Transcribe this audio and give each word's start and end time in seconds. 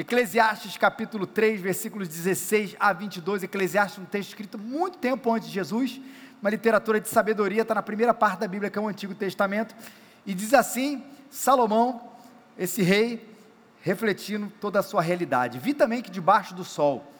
Eclesiastes 0.00 0.78
capítulo 0.78 1.26
3, 1.26 1.60
versículos 1.60 2.08
16 2.08 2.74
a 2.80 2.90
22. 2.90 3.42
Eclesiastes 3.42 3.98
é 3.98 4.00
um 4.00 4.06
texto 4.06 4.30
escrito 4.30 4.56
muito 4.56 4.96
tempo 4.96 5.30
antes 5.30 5.48
de 5.48 5.54
Jesus, 5.54 6.00
uma 6.40 6.48
literatura 6.48 6.98
de 6.98 7.06
sabedoria, 7.06 7.60
está 7.60 7.74
na 7.74 7.82
primeira 7.82 8.14
parte 8.14 8.40
da 8.40 8.48
Bíblia, 8.48 8.70
que 8.70 8.78
é 8.78 8.80
o 8.80 8.88
Antigo 8.88 9.14
Testamento, 9.14 9.76
e 10.24 10.32
diz 10.32 10.54
assim: 10.54 11.04
Salomão, 11.28 12.12
esse 12.56 12.80
rei, 12.80 13.28
refletindo 13.82 14.50
toda 14.58 14.80
a 14.80 14.82
sua 14.82 15.02
realidade, 15.02 15.58
vi 15.58 15.74
também 15.74 16.00
que 16.00 16.10
debaixo 16.10 16.54
do 16.54 16.64
sol 16.64 17.12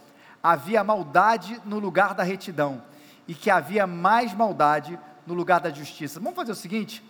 havia 0.42 0.82
maldade 0.82 1.60
no 1.66 1.78
lugar 1.78 2.14
da 2.14 2.22
retidão, 2.22 2.82
e 3.28 3.34
que 3.34 3.50
havia 3.50 3.86
mais 3.86 4.32
maldade 4.32 4.98
no 5.26 5.34
lugar 5.34 5.60
da 5.60 5.68
justiça. 5.68 6.18
Vamos 6.18 6.34
fazer 6.34 6.52
o 6.52 6.56
seguinte: 6.56 7.04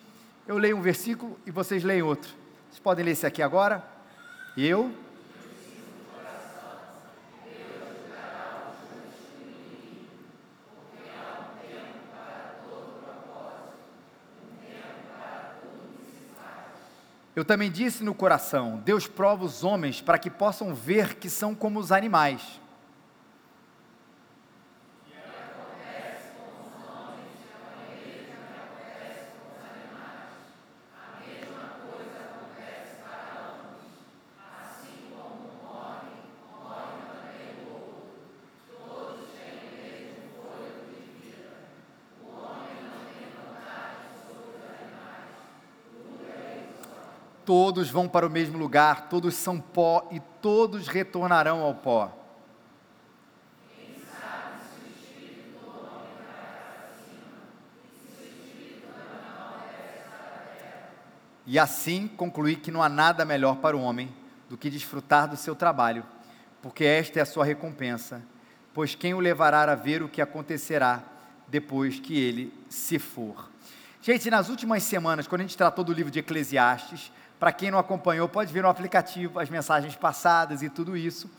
eu 0.48 0.59
leio 0.59 0.77
um 0.77 0.82
versículo 0.82 1.39
e 1.46 1.52
vocês 1.52 1.84
leem 1.84 2.02
outro. 2.02 2.32
Vocês 2.68 2.80
podem 2.80 3.05
ler 3.05 3.12
esse 3.12 3.25
aqui 3.25 3.41
agora? 3.41 3.84
Eu 4.57 4.93
Eu 17.40 17.44
também 17.46 17.71
disse 17.71 18.04
no 18.04 18.12
coração: 18.12 18.82
Deus 18.85 19.07
prova 19.07 19.46
os 19.46 19.64
homens 19.64 20.03
para 20.03 20.18
que 20.18 20.29
possam 20.29 20.75
ver 20.75 21.14
que 21.14 21.30
são 21.30 21.54
como 21.54 21.80
os 21.80 21.90
animais. 21.90 22.61
Todos 47.50 47.90
vão 47.90 48.06
para 48.06 48.24
o 48.24 48.30
mesmo 48.30 48.56
lugar, 48.56 49.08
todos 49.08 49.34
são 49.34 49.60
pó 49.60 50.08
e 50.12 50.20
todos 50.40 50.86
retornarão 50.86 51.62
ao 51.62 51.74
pó. 51.74 52.16
E 61.44 61.58
assim 61.58 62.06
concluí 62.06 62.54
que 62.54 62.70
não 62.70 62.80
há 62.80 62.88
nada 62.88 63.24
melhor 63.24 63.56
para 63.56 63.76
o 63.76 63.80
homem 63.80 64.14
do 64.48 64.56
que 64.56 64.70
desfrutar 64.70 65.28
do 65.28 65.36
seu 65.36 65.56
trabalho, 65.56 66.06
porque 66.62 66.84
esta 66.84 67.18
é 67.18 67.22
a 67.22 67.26
sua 67.26 67.44
recompensa, 67.44 68.22
pois 68.72 68.94
quem 68.94 69.12
o 69.12 69.18
levará 69.18 69.64
a 69.64 69.74
ver 69.74 70.04
o 70.04 70.08
que 70.08 70.22
acontecerá 70.22 71.02
depois 71.48 71.98
que 71.98 72.16
ele 72.16 72.54
se 72.68 73.00
for. 73.00 73.50
Gente, 74.00 74.30
nas 74.30 74.48
últimas 74.48 74.84
semanas, 74.84 75.26
quando 75.26 75.40
a 75.40 75.44
gente 75.44 75.56
tratou 75.56 75.82
do 75.82 75.92
livro 75.92 76.12
de 76.12 76.20
Eclesiastes, 76.20 77.10
para 77.41 77.52
quem 77.52 77.70
não 77.70 77.78
acompanhou, 77.78 78.28
pode 78.28 78.52
ver 78.52 78.62
no 78.62 78.69
aplicativo 78.69 79.41
as 79.41 79.48
mensagens 79.48 79.96
passadas 79.96 80.60
e 80.60 80.69
tudo 80.69 80.94
isso. 80.94 81.30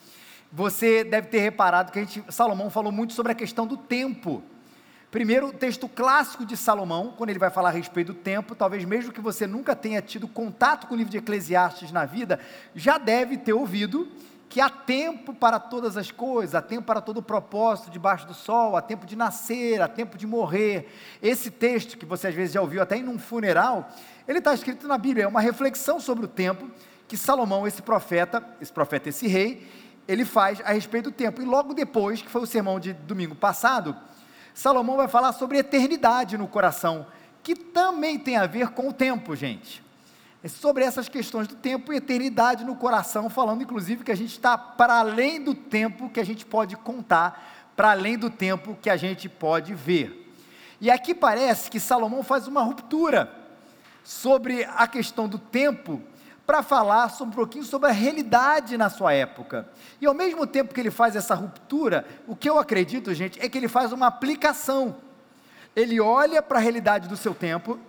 Você 0.52 1.04
deve 1.04 1.28
ter 1.28 1.40
reparado 1.40 1.92
que 1.92 2.00
a 2.00 2.02
gente, 2.02 2.24
Salomão 2.30 2.72
falou 2.72 2.92
muito 2.92 3.14
sobre 3.14 3.32
a 3.32 3.36
questão 3.36 3.68
do 3.68 3.78
tempo. 3.78 4.42
Primeiro, 5.12 5.50
o 5.50 5.54
texto 5.54 5.88
clássico 5.88 6.44
de 6.44 6.58
Salomão, 6.58 7.14
quando 7.16 7.30
ele 7.30 7.38
vai 7.38 7.52
falar 7.52 7.70
a 7.70 7.72
respeito 7.72 8.14
do 8.14 8.20
tempo, 8.20 8.56
talvez 8.56 8.84
mesmo 8.84 9.12
que 9.14 9.22
você 9.22 9.46
nunca 9.46 9.76
tenha 9.76 10.02
tido 10.02 10.28
contato 10.28 10.88
com 10.88 10.96
o 10.96 10.98
livro 10.98 11.12
de 11.12 11.20
Eclesiastes 11.20 11.92
na 11.92 12.04
vida, 12.04 12.40
já 12.74 12.98
deve 12.98 13.38
ter 13.38 13.54
ouvido 13.54 14.12
que 14.52 14.60
há 14.60 14.70
tempo 14.70 15.34
para 15.34 15.58
todas 15.62 15.96
as 15.96 16.12
coisas, 16.12 16.54
há 16.54 16.62
tempo 16.62 16.84
para 16.84 17.00
todo 17.00 17.20
o 17.20 17.24
propósito 17.24 17.90
debaixo 17.90 18.28
do 18.28 18.34
sol, 18.34 18.76
há 18.76 18.82
tempo 18.82 19.06
de 19.06 19.16
nascer, 19.16 19.82
há 19.82 19.88
tempo 19.88 20.18
de 20.18 20.28
morrer. 20.28 20.94
Esse 21.24 21.50
texto, 21.50 21.98
que 21.98 22.06
você 22.06 22.28
às 22.28 22.36
vezes 22.36 22.54
já 22.54 22.60
ouviu 22.60 22.82
até 22.82 22.98
em 22.98 23.08
um 23.08 23.18
funeral, 23.18 23.90
ele 24.28 24.40
está 24.40 24.54
escrito 24.54 24.90
na 24.90 24.98
Bíblia, 24.98 25.24
é 25.24 25.28
uma 25.28 25.40
reflexão 25.40 26.02
sobre 26.02 26.26
o 26.26 26.28
tempo 26.28 26.70
que 27.08 27.16
Salomão, 27.16 27.66
esse 27.66 27.82
profeta, 27.82 28.46
esse 28.60 28.74
profeta, 28.74 29.08
esse 29.08 29.26
rei, 29.26 29.66
ele 30.06 30.26
faz 30.26 30.60
a 30.66 30.74
respeito 30.74 31.06
do 31.06 31.14
tempo. 31.14 31.42
E 31.42 31.46
logo 31.46 31.74
depois, 31.74 32.22
que 32.22 32.30
foi 32.30 32.42
o 32.42 32.46
sermão 32.46 32.78
de 32.78 32.92
domingo 32.92 33.36
passado, 33.36 33.96
Salomão 34.54 34.98
vai 34.98 35.08
falar 35.08 35.32
sobre 35.32 35.60
eternidade 35.60 36.38
no 36.38 36.46
coração, 36.50 37.08
que 37.42 37.56
também 37.56 38.20
tem 38.20 38.36
a 38.36 38.48
ver 38.48 38.72
com 38.72 38.90
o 38.90 38.94
tempo, 38.94 39.34
gente. 39.34 39.82
É 40.44 40.48
sobre 40.48 40.84
essas 40.84 41.08
questões 41.08 41.48
do 41.48 41.56
tempo 41.56 41.94
e 41.94 41.98
eternidade 41.98 42.66
no 42.66 42.76
coração, 42.76 43.30
falando 43.30 43.62
inclusive 43.62 44.04
que 44.04 44.12
a 44.12 44.18
gente 44.18 44.32
está 44.32 44.58
para 44.58 44.96
além 44.96 45.40
do 45.44 45.54
tempo 45.54 46.10
que 46.10 46.20
a 46.20 46.26
gente 46.26 46.46
pode 46.46 46.76
contar, 46.76 47.72
para 47.76 47.92
além 47.92 48.18
do 48.18 48.30
tempo 48.30 48.76
que 48.82 48.90
a 48.90 48.98
gente 48.98 49.30
pode 49.30 49.76
ver. 49.76 50.34
E 50.80 50.90
aqui 50.90 51.14
parece 51.14 51.70
que 51.70 51.80
Salomão 51.80 52.24
faz 52.24 52.48
uma 52.48 52.64
ruptura 52.64 53.32
sobre 54.04 54.64
a 54.76 54.88
questão 54.88 55.28
do 55.28 55.38
tempo 55.38 56.02
para 56.44 56.64
falar 56.64 57.10
sobre, 57.10 57.34
um 57.34 57.36
pouquinho 57.36 57.64
sobre 57.64 57.90
a 57.90 57.94
realidade 57.94 58.78
na 58.80 58.90
sua 58.90 59.14
época. 59.14 59.70
E 60.02 60.08
ao 60.08 60.14
mesmo 60.16 60.48
tempo 60.48 60.74
que 60.74 60.80
ele 60.80 60.90
faz 60.90 61.16
essa 61.16 61.36
ruptura, 61.36 62.04
o 62.28 62.36
que 62.36 62.50
eu 62.50 62.58
acredito, 62.58 63.14
gente, 63.14 63.40
é 63.40 63.48
que 63.48 63.60
ele 63.60 63.68
faz 63.68 63.92
uma 63.94 64.08
aplicação. 64.08 64.96
Ele 65.76 66.02
olha 66.02 66.42
para 66.42 66.58
a 66.58 66.62
realidade 66.62 67.08
do 67.08 67.16
seu 67.16 67.36
tempo, 67.36 67.80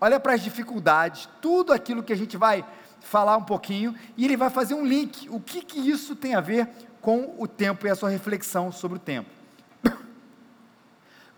olha 0.00 0.20
para 0.20 0.34
as 0.34 0.42
dificuldades, 0.42 1.28
tudo 1.40 1.72
aquilo 1.72 2.02
que 2.02 2.12
a 2.12 2.16
gente 2.16 2.36
vai 2.36 2.64
falar 3.00 3.36
um 3.36 3.44
pouquinho, 3.44 3.94
e 4.16 4.24
ele 4.24 4.36
vai 4.36 4.50
fazer 4.50 4.74
um 4.74 4.84
link. 4.84 5.28
O 5.30 5.40
que, 5.40 5.62
que 5.62 5.78
isso 5.78 6.16
tem 6.16 6.34
a 6.34 6.40
ver 6.40 6.68
com 7.00 7.34
o 7.38 7.46
tempo 7.46 7.86
e 7.86 7.90
a 7.90 7.94
sua 7.94 8.10
reflexão 8.10 8.72
sobre 8.72 8.96
o 8.96 9.00
tempo? 9.00 9.30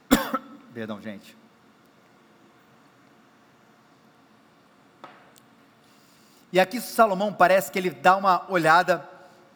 Perdão, 0.73 1.01
gente. 1.01 1.37
E 6.51 6.59
aqui 6.59 6.81
Salomão 6.81 7.33
parece 7.33 7.71
que 7.71 7.79
ele 7.79 7.91
dá 7.91 8.17
uma 8.17 8.51
olhada 8.51 9.07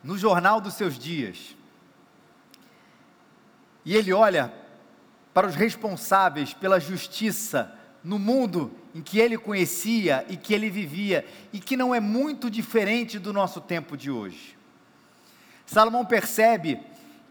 no 0.05 0.19
jornal 0.19 0.61
dos 0.61 0.75
seus 0.75 0.99
dias. 0.99 1.57
E 3.85 3.97
ele 3.97 4.13
olha 4.13 4.53
para 5.33 5.47
os 5.47 5.55
responsáveis 5.55 6.53
pela 6.53 6.79
justiça 6.79 7.75
no 8.05 8.19
mundo 8.19 8.71
em 8.95 9.01
que 9.01 9.19
ele 9.19 9.39
conhecia 9.39 10.25
e 10.29 10.37
que 10.37 10.53
ele 10.53 10.69
vivia, 10.69 11.25
e 11.53 11.59
que 11.59 11.77
não 11.77 11.95
é 11.95 12.01
muito 12.01 12.51
diferente 12.51 13.19
do 13.19 13.33
nosso 13.33 13.61
tempo 13.61 13.97
de 13.97 14.11
hoje. 14.11 14.57
Salomão 15.65 16.05
percebe 16.05 16.81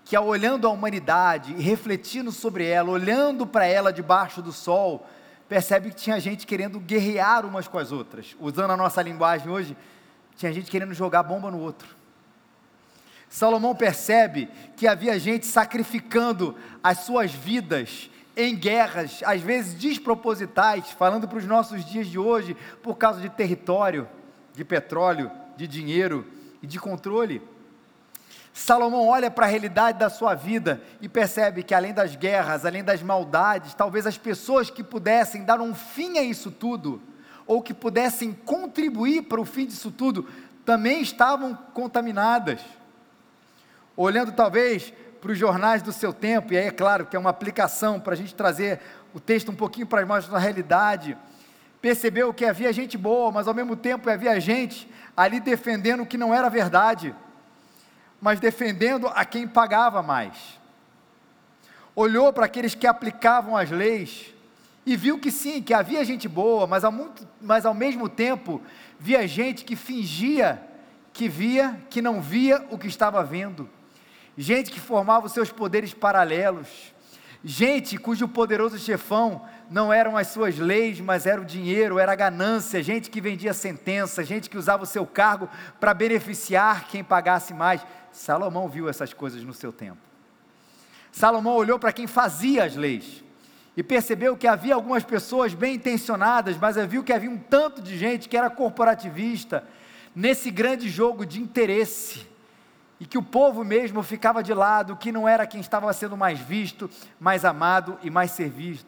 que, 0.04 0.16
ao 0.16 0.26
olhando 0.26 0.68
a 0.68 0.72
humanidade 0.72 1.54
e 1.54 1.62
refletindo 1.62 2.32
sobre 2.32 2.66
ela, 2.66 2.90
olhando 2.90 3.46
para 3.46 3.66
ela 3.66 3.94
debaixo 3.94 4.42
do 4.42 4.52
sol, 4.52 5.08
percebe 5.48 5.90
que 5.90 5.96
tinha 5.96 6.20
gente 6.20 6.48
querendo 6.48 6.80
guerrear 6.80 7.46
umas 7.46 7.68
com 7.68 7.78
as 7.78 7.92
outras. 7.92 8.36
Usando 8.40 8.72
a 8.72 8.78
nossa 8.78 9.02
linguagem 9.02 9.50
hoje, 9.50 9.78
tinha 10.36 10.52
gente 10.52 10.72
querendo 10.72 10.94
jogar 10.94 11.24
bomba 11.24 11.52
no 11.52 11.60
outro. 11.60 11.88
Salomão 13.30 13.76
percebe 13.76 14.50
que 14.76 14.88
havia 14.88 15.18
gente 15.20 15.46
sacrificando 15.46 16.56
as 16.84 17.00
suas 17.00 17.32
vidas 17.32 18.10
em 18.36 18.56
guerras, 18.56 19.22
às 19.26 19.42
vezes 19.42 19.74
despropositais, 19.74 20.92
falando 20.92 21.28
para 21.28 21.38
os 21.38 21.46
nossos 21.46 21.84
dias 21.84 22.08
de 22.08 22.18
hoje, 22.18 22.56
por 22.82 22.98
causa 22.98 23.20
de 23.20 23.30
território, 23.30 24.08
de 24.54 24.64
petróleo, 24.64 25.32
de 25.58 25.68
dinheiro 25.68 26.26
e 26.62 26.68
de 26.68 26.80
controle. 26.80 27.42
Salomão 28.54 29.08
olha 29.08 29.32
para 29.32 29.46
a 29.46 29.50
realidade 29.50 29.98
da 29.98 30.10
sua 30.10 30.36
vida 30.36 30.82
e 31.00 31.08
percebe 31.08 31.64
que 31.64 31.74
além 31.74 31.94
das 31.94 32.16
guerras, 32.16 32.66
além 32.66 32.84
das 32.84 33.02
maldades, 33.02 33.74
talvez 33.74 34.06
as 34.06 34.18
pessoas 34.18 34.70
que 34.70 34.84
pudessem 34.84 35.44
dar 35.44 35.62
um 35.62 35.74
fim 35.74 36.18
a 36.18 36.24
isso 36.24 36.52
tudo, 36.52 37.02
ou 37.48 37.62
que 37.62 37.74
pudessem 37.74 38.34
contribuir 38.34 39.24
para 39.24 39.42
o 39.42 39.46
fim 39.46 39.66
disso 39.66 39.92
tudo, 39.92 40.28
também 40.66 41.02
estavam 41.02 41.58
contaminadas. 41.74 42.62
Olhando 43.96 44.32
talvez 44.32 44.94
para 45.22 45.32
os 45.32 45.38
jornais 45.38 45.82
do 45.82 45.94
seu 45.94 46.12
tempo, 46.12 46.52
e 46.52 46.58
aí 46.58 46.68
é 46.68 46.72
claro 46.72 47.06
que 47.06 47.16
é 47.16 47.20
uma 47.20 47.30
aplicação 47.30 48.00
para 48.00 48.14
a 48.14 48.18
gente 48.18 48.36
trazer 48.36 48.80
o 49.14 49.20
texto 49.20 49.52
um 49.52 49.56
pouquinho 49.56 49.86
para 49.86 50.06
mais 50.06 50.28
da 50.28 50.40
realidade, 50.40 51.18
percebeu 51.80 52.34
que 52.34 52.44
havia 52.44 52.74
gente 52.74 52.98
boa, 52.98 53.32
mas 53.32 53.48
ao 53.48 53.54
mesmo 53.54 53.76
tempo 53.76 54.10
havia 54.10 54.40
gente 54.40 54.90
ali 55.16 55.40
defendendo 55.40 56.02
o 56.02 56.06
que 56.06 56.18
não 56.18 56.34
era 56.34 56.50
verdade 56.50 57.16
mas 58.22 58.40
defendendo 58.40 59.08
a 59.08 59.26
quem 59.26 59.48
pagava 59.48 60.04
mais. 60.04 60.60
Olhou 61.96 62.32
para 62.32 62.46
aqueles 62.46 62.76
que 62.76 62.86
aplicavam 62.86 63.58
as 63.58 63.72
leis 63.72 64.32
e 64.86 64.96
viu 64.96 65.20
que 65.20 65.32
sim, 65.32 65.62
que 65.62 65.74
havia 65.74 66.06
gente 66.06 66.28
boa, 66.28 66.68
mas 66.68 66.84
ao, 66.84 66.92
muito, 66.92 67.28
mas 67.42 67.66
ao 67.66 67.74
mesmo 67.74 68.08
tempo 68.08 68.62
via 69.00 69.28
gente 69.28 69.66
que 69.66 69.76
fingia 69.76 70.68
que 71.12 71.28
via, 71.28 71.78
que 71.90 72.02
não 72.02 72.22
via 72.22 72.66
o 72.70 72.78
que 72.78 72.88
estava 72.88 73.22
vendo. 73.22 73.70
Gente 74.38 74.72
que 74.72 74.80
formava 74.80 75.26
os 75.26 75.34
seus 75.34 75.52
poderes 75.52 75.94
paralelos. 75.94 76.94
Gente 77.44 77.98
cujo 77.98 78.28
poderoso 78.28 78.78
chefão 78.78 79.42
não 79.70 79.92
eram 79.92 80.16
as 80.16 80.28
suas 80.28 80.58
leis, 80.58 81.00
mas 81.00 81.26
era 81.26 81.42
o 81.42 81.46
dinheiro, 81.46 81.98
era 81.98 82.12
a 82.12 82.16
ganância, 82.16 82.84
gente 82.84 83.10
que 83.10 83.22
vendia 83.22 83.54
sentença, 83.54 84.24
gente 84.24 84.50
que 84.50 84.58
usava 84.58 84.84
o 84.84 84.86
seu 84.86 85.06
cargo 85.06 85.50
para 85.80 85.94
beneficiar 85.94 86.88
quem 86.88 87.04
pagasse 87.04 87.54
mais. 87.54 87.82
Salomão 88.12 88.68
viu 88.68 88.88
essas 88.88 89.14
coisas 89.14 89.44
no 89.44 89.54
seu 89.54 89.72
tempo. 89.72 89.98
Salomão 91.12 91.56
olhou 91.56 91.80
para 91.80 91.92
quem 91.92 92.06
fazia 92.06 92.64
as 92.64 92.76
leis 92.76 93.24
e 93.76 93.82
percebeu 93.82 94.38
que 94.38 94.48
havia 94.48 94.76
algumas 94.76 95.04
pessoas 95.04 95.54
bem 95.54 95.76
intencionadas, 95.76 96.58
mas 96.58 96.76
viu 96.86 97.04
que 97.04 97.14
havia 97.14 97.30
um 97.30 97.38
tanto 97.38 97.82
de 97.82 97.98
gente 97.98 98.30
que 98.30 98.38
era 98.38 98.50
corporativista 98.50 99.64
nesse 100.16 100.52
grande 100.52 100.90
jogo 100.90 101.26
de 101.26 101.42
interesse 101.42 102.28
e 103.02 103.06
que 103.08 103.18
o 103.18 103.24
povo 103.24 103.64
mesmo 103.64 104.04
ficava 104.04 104.44
de 104.44 104.54
lado, 104.54 104.96
que 104.96 105.12
não 105.12 105.28
era 105.28 105.48
quem 105.48 105.60
estava 105.60 105.92
sendo 105.92 106.16
mais 106.16 106.40
visto, 106.40 106.88
mais 107.20 107.44
amado 107.44 107.98
e 108.04 108.12
mais 108.12 108.30
servido. 108.30 108.86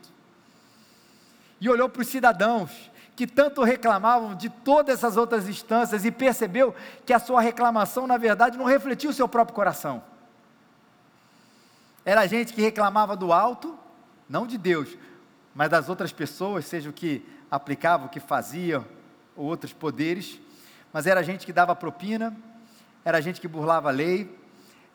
E 1.60 1.68
olhou 1.68 1.90
para 1.90 2.04
os 2.04 2.08
cidadãos 2.08 2.92
que 3.16 3.26
tanto 3.26 3.64
reclamavam 3.64 4.36
de 4.36 4.50
todas 4.50 5.00
essas 5.00 5.18
outras 5.18 5.50
instâncias 5.50 6.06
e 6.06 6.12
percebeu 6.12 6.76
que 7.08 7.12
a 7.12 7.18
sua 7.18 7.42
reclamação, 7.42 8.06
na 8.06 8.16
verdade, 8.18 8.56
não 8.56 8.66
refletia 8.66 9.10
o 9.10 9.14
seu 9.14 9.28
próprio 9.28 9.56
coração. 9.56 10.04
Era 12.06 12.28
gente 12.28 12.54
que 12.54 12.62
reclamava 12.62 13.18
do 13.18 13.34
alto, 13.34 13.76
não 14.30 14.46
de 14.46 14.60
Deus, 14.60 14.96
mas 15.56 15.72
das 15.72 15.90
outras 15.90 16.12
pessoas, 16.12 16.66
seja 16.66 16.88
o 16.88 16.94
que 16.94 17.26
aplicava, 17.50 18.06
o 18.06 18.10
que 18.10 18.20
fazia, 18.20 18.88
ou 19.36 19.48
outros 19.48 19.74
poderes, 19.74 20.40
mas 20.92 21.08
era 21.08 21.24
gente 21.24 21.48
que 21.48 21.54
dava 21.54 21.76
propina, 21.76 22.32
era 23.04 23.22
gente 23.22 23.42
que 23.42 23.48
burlava 23.48 23.90
a 23.90 23.92
lei, 23.92 24.38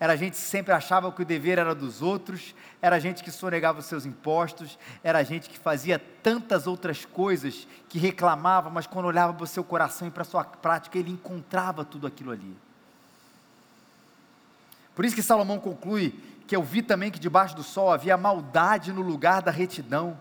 era 0.00 0.16
gente 0.16 0.34
que 0.34 0.40
sempre 0.40 0.72
achava 0.72 1.10
que 1.10 1.22
o 1.22 1.24
dever 1.24 1.58
era 1.58 1.74
dos 1.74 2.02
outros, 2.02 2.54
era 2.80 3.00
gente 3.00 3.24
que 3.24 3.32
sonegava 3.32 3.80
os 3.80 3.86
seus 3.86 4.06
impostos, 4.06 4.78
era 5.02 5.22
gente 5.24 5.50
que 5.50 5.58
fazia 5.58 5.98
tantas 6.22 6.66
outras 6.66 7.04
coisas, 7.04 7.66
que 7.88 7.98
reclamava, 7.98 8.70
mas 8.70 8.86
quando 8.86 9.06
olhava 9.06 9.34
para 9.34 9.44
o 9.44 9.46
seu 9.46 9.64
coração 9.64 10.06
e 10.06 10.10
para 10.10 10.22
a 10.22 10.24
sua 10.24 10.44
prática, 10.44 10.96
ele 10.96 11.10
encontrava 11.10 11.84
tudo 11.84 12.06
aquilo 12.06 12.30
ali. 12.30 12.56
Por 14.94 15.04
isso 15.04 15.16
que 15.16 15.22
Salomão 15.22 15.58
conclui 15.58 16.14
que 16.46 16.54
eu 16.54 16.62
vi 16.62 16.80
também 16.80 17.10
que 17.10 17.18
debaixo 17.18 17.54
do 17.54 17.62
sol 17.62 17.92
havia 17.92 18.16
maldade 18.16 18.92
no 18.92 19.02
lugar 19.02 19.42
da 19.42 19.50
retidão 19.50 20.18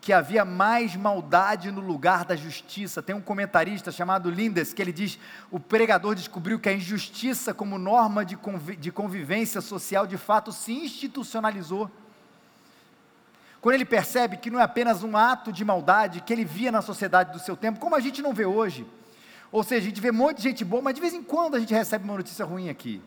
que 0.00 0.12
havia 0.12 0.44
mais 0.44 0.96
maldade 0.96 1.70
no 1.70 1.80
lugar 1.80 2.24
da 2.24 2.34
justiça. 2.34 3.02
Tem 3.02 3.14
um 3.14 3.20
comentarista 3.20 3.92
chamado 3.92 4.30
Lindes 4.30 4.72
que 4.72 4.80
ele 4.80 4.92
diz: 4.92 5.18
o 5.50 5.60
pregador 5.60 6.14
descobriu 6.14 6.58
que 6.58 6.68
a 6.68 6.72
injustiça, 6.72 7.52
como 7.52 7.78
norma 7.78 8.24
de, 8.24 8.38
de 8.78 8.90
convivência 8.90 9.60
social, 9.60 10.06
de 10.06 10.16
fato 10.16 10.52
se 10.52 10.72
institucionalizou. 10.72 11.90
Quando 13.60 13.74
ele 13.74 13.84
percebe 13.84 14.38
que 14.38 14.50
não 14.50 14.58
é 14.58 14.62
apenas 14.62 15.02
um 15.02 15.16
ato 15.16 15.52
de 15.52 15.64
maldade 15.64 16.22
que 16.22 16.32
ele 16.32 16.46
via 16.46 16.72
na 16.72 16.80
sociedade 16.80 17.32
do 17.32 17.38
seu 17.38 17.54
tempo, 17.54 17.78
como 17.78 17.94
a 17.94 18.00
gente 18.00 18.22
não 18.22 18.32
vê 18.32 18.46
hoje. 18.46 18.86
Ou 19.52 19.62
seja, 19.62 19.82
a 19.82 19.88
gente 19.88 20.00
vê 20.00 20.10
um 20.10 20.14
monte 20.14 20.38
de 20.38 20.44
gente 20.44 20.64
boa, 20.64 20.80
mas 20.80 20.94
de 20.94 21.00
vez 21.00 21.12
em 21.12 21.22
quando 21.22 21.56
a 21.56 21.60
gente 21.60 21.74
recebe 21.74 22.04
uma 22.04 22.16
notícia 22.16 22.44
ruim 22.44 22.70
aqui. 22.70 23.02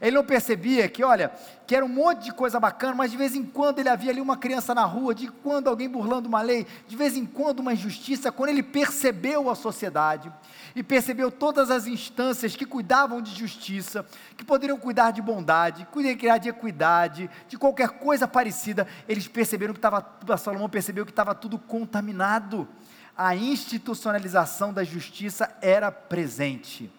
Ele 0.00 0.16
não 0.16 0.24
percebia 0.24 0.88
que, 0.88 1.04
olha, 1.04 1.30
que 1.66 1.76
era 1.76 1.84
um 1.84 1.88
monte 1.88 2.24
de 2.24 2.32
coisa 2.32 2.58
bacana, 2.58 2.94
mas 2.94 3.10
de 3.10 3.18
vez 3.18 3.36
em 3.36 3.44
quando 3.44 3.80
ele 3.80 3.88
havia 3.88 4.10
ali 4.10 4.20
uma 4.20 4.36
criança 4.36 4.74
na 4.74 4.84
rua, 4.84 5.14
de 5.14 5.28
quando 5.28 5.68
alguém 5.68 5.88
burlando 5.88 6.26
uma 6.26 6.40
lei, 6.40 6.66
de 6.88 6.96
vez 6.96 7.16
em 7.16 7.26
quando 7.26 7.60
uma 7.60 7.74
injustiça. 7.74 8.32
Quando 8.32 8.48
ele 8.48 8.62
percebeu 8.62 9.50
a 9.50 9.54
sociedade 9.54 10.32
e 10.74 10.82
percebeu 10.82 11.30
todas 11.30 11.70
as 11.70 11.86
instâncias 11.86 12.56
que 12.56 12.64
cuidavam 12.64 13.20
de 13.20 13.38
justiça, 13.38 14.06
que 14.38 14.44
poderiam 14.44 14.78
cuidar 14.78 15.10
de 15.10 15.20
bondade, 15.20 15.86
cuidar 15.92 16.38
de 16.38 16.48
equidade, 16.48 17.28
de 17.46 17.58
qualquer 17.58 17.90
coisa 17.90 18.26
parecida, 18.26 18.86
eles 19.06 19.28
perceberam 19.28 19.74
que 19.74 19.78
estava, 19.78 20.04
Salomão 20.38 20.68
percebeu 20.68 21.04
que 21.04 21.12
estava 21.12 21.34
tudo 21.34 21.58
contaminado. 21.58 22.66
A 23.14 23.36
institucionalização 23.36 24.72
da 24.72 24.82
justiça 24.82 25.54
era 25.60 25.92
presente. 25.92 26.90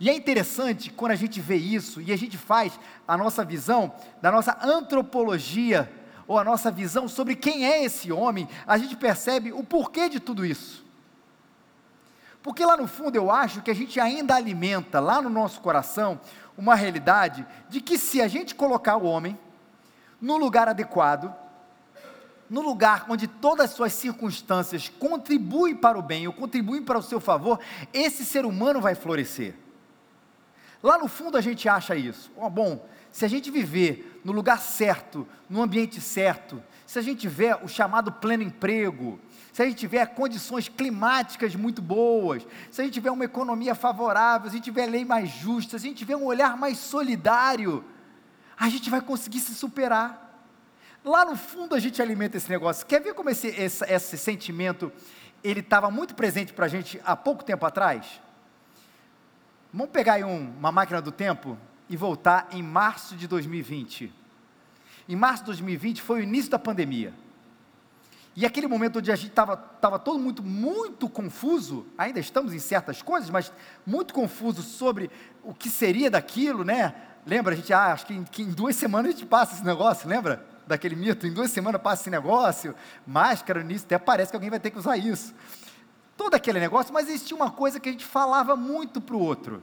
E 0.00 0.08
é 0.08 0.14
interessante 0.14 0.90
quando 0.90 1.12
a 1.12 1.16
gente 1.16 1.42
vê 1.42 1.56
isso 1.56 2.00
e 2.00 2.10
a 2.10 2.16
gente 2.16 2.38
faz 2.38 2.80
a 3.06 3.18
nossa 3.18 3.44
visão 3.44 3.92
da 4.22 4.32
nossa 4.32 4.56
antropologia 4.62 5.92
ou 6.26 6.38
a 6.38 6.44
nossa 6.44 6.70
visão 6.70 7.06
sobre 7.06 7.36
quem 7.36 7.66
é 7.66 7.84
esse 7.84 8.10
homem, 8.10 8.48
a 8.66 8.78
gente 8.78 8.96
percebe 8.96 9.52
o 9.52 9.62
porquê 9.62 10.08
de 10.08 10.18
tudo 10.18 10.46
isso. 10.46 10.82
Porque 12.42 12.64
lá 12.64 12.78
no 12.78 12.88
fundo 12.88 13.16
eu 13.16 13.30
acho 13.30 13.60
que 13.60 13.70
a 13.70 13.74
gente 13.74 14.00
ainda 14.00 14.34
alimenta 14.34 15.00
lá 15.00 15.20
no 15.20 15.28
nosso 15.28 15.60
coração 15.60 16.18
uma 16.56 16.74
realidade 16.74 17.46
de 17.68 17.82
que 17.82 17.98
se 17.98 18.22
a 18.22 18.28
gente 18.28 18.54
colocar 18.54 18.96
o 18.96 19.04
homem 19.04 19.38
no 20.18 20.38
lugar 20.38 20.66
adequado, 20.66 21.34
no 22.48 22.62
lugar 22.62 23.04
onde 23.10 23.26
todas 23.26 23.66
as 23.66 23.76
suas 23.76 23.92
circunstâncias 23.92 24.88
contribuem 24.88 25.76
para 25.76 25.98
o 25.98 26.02
bem 26.02 26.26
ou 26.26 26.32
contribuem 26.32 26.82
para 26.82 26.98
o 26.98 27.02
seu 27.02 27.20
favor, 27.20 27.60
esse 27.92 28.24
ser 28.24 28.46
humano 28.46 28.80
vai 28.80 28.94
florescer. 28.94 29.54
Lá 30.82 30.98
no 30.98 31.08
fundo 31.08 31.36
a 31.36 31.40
gente 31.40 31.68
acha 31.68 31.94
isso. 31.94 32.30
Oh, 32.36 32.48
bom, 32.48 32.88
se 33.12 33.24
a 33.24 33.28
gente 33.28 33.50
viver 33.50 34.20
no 34.24 34.32
lugar 34.32 34.58
certo, 34.58 35.26
no 35.48 35.62
ambiente 35.62 36.00
certo, 36.00 36.62
se 36.86 36.98
a 36.98 37.02
gente 37.02 37.20
tiver 37.20 37.56
o 37.62 37.68
chamado 37.68 38.10
pleno 38.10 38.42
emprego, 38.42 39.20
se 39.52 39.62
a 39.62 39.66
gente 39.66 39.78
tiver 39.78 40.06
condições 40.06 40.68
climáticas 40.68 41.54
muito 41.54 41.82
boas, 41.82 42.46
se 42.70 42.80
a 42.80 42.84
gente 42.84 42.94
tiver 42.94 43.10
uma 43.10 43.24
economia 43.24 43.74
favorável, 43.74 44.48
se 44.48 44.54
a 44.54 44.56
gente 44.56 44.64
tiver 44.64 44.86
lei 44.86 45.04
mais 45.04 45.28
justa, 45.28 45.78
se 45.78 45.86
a 45.86 45.88
gente 45.88 45.98
tiver 45.98 46.16
um 46.16 46.24
olhar 46.24 46.56
mais 46.56 46.78
solidário, 46.78 47.84
a 48.56 48.68
gente 48.68 48.88
vai 48.88 49.00
conseguir 49.00 49.40
se 49.40 49.54
superar. 49.54 50.28
Lá 51.04 51.24
no 51.24 51.36
fundo 51.36 51.74
a 51.74 51.80
gente 51.80 52.00
alimenta 52.00 52.36
esse 52.36 52.48
negócio. 52.48 52.86
Quer 52.86 53.00
ver 53.00 53.14
como 53.14 53.30
esse, 53.30 53.48
esse, 53.48 53.84
esse 53.84 54.18
sentimento 54.18 54.92
ele 55.42 55.60
estava 55.60 55.90
muito 55.90 56.14
presente 56.14 56.52
para 56.52 56.66
a 56.66 56.68
gente 56.68 57.00
há 57.04 57.16
pouco 57.16 57.42
tempo 57.42 57.64
atrás? 57.64 58.20
Vamos 59.72 59.90
pegar 59.92 60.14
aí 60.14 60.24
um, 60.24 60.52
uma 60.58 60.72
máquina 60.72 61.00
do 61.00 61.12
tempo 61.12 61.56
e 61.88 61.96
voltar 61.96 62.48
em 62.50 62.60
março 62.60 63.14
de 63.14 63.28
2020. 63.28 64.12
Em 65.08 65.14
março 65.14 65.44
de 65.44 65.46
2020 65.46 66.02
foi 66.02 66.20
o 66.20 66.22
início 66.24 66.50
da 66.50 66.58
pandemia. 66.58 67.14
E 68.34 68.44
aquele 68.44 68.66
momento 68.66 68.98
onde 68.98 69.12
a 69.12 69.16
gente 69.16 69.30
estava 69.30 69.56
tava 69.56 69.98
todo 69.98 70.18
muito, 70.18 70.42
muito 70.42 71.08
confuso, 71.08 71.86
ainda 71.96 72.18
estamos 72.18 72.52
em 72.52 72.58
certas 72.58 73.00
coisas, 73.00 73.30
mas 73.30 73.52
muito 73.86 74.12
confuso 74.12 74.62
sobre 74.62 75.08
o 75.42 75.54
que 75.54 75.68
seria 75.68 76.10
daquilo, 76.10 76.64
né? 76.64 76.94
Lembra, 77.24 77.54
a 77.54 77.56
gente, 77.56 77.72
ah, 77.72 77.92
acho 77.92 78.06
que 78.06 78.14
em, 78.14 78.24
que 78.24 78.42
em 78.42 78.50
duas 78.50 78.74
semanas 78.74 79.10
a 79.10 79.12
gente 79.12 79.26
passa 79.26 79.54
esse 79.54 79.64
negócio, 79.64 80.08
lembra? 80.08 80.44
Daquele 80.66 80.96
mito, 80.96 81.26
em 81.26 81.32
duas 81.32 81.50
semanas 81.50 81.80
passa 81.80 82.02
esse 82.02 82.10
negócio, 82.10 82.74
máscara 83.06 83.62
nisso, 83.62 83.84
até 83.84 83.98
parece 83.98 84.30
que 84.30 84.36
alguém 84.36 84.50
vai 84.50 84.60
ter 84.60 84.70
que 84.70 84.78
usar 84.78 84.96
isso 84.96 85.32
todo 86.20 86.34
aquele 86.34 86.60
negócio, 86.60 86.92
mas 86.92 87.08
existia 87.08 87.34
uma 87.34 87.50
coisa 87.50 87.80
que 87.80 87.88
a 87.88 87.92
gente 87.92 88.04
falava 88.04 88.54
muito 88.54 89.00
para 89.00 89.16
o 89.16 89.18
outro. 89.18 89.62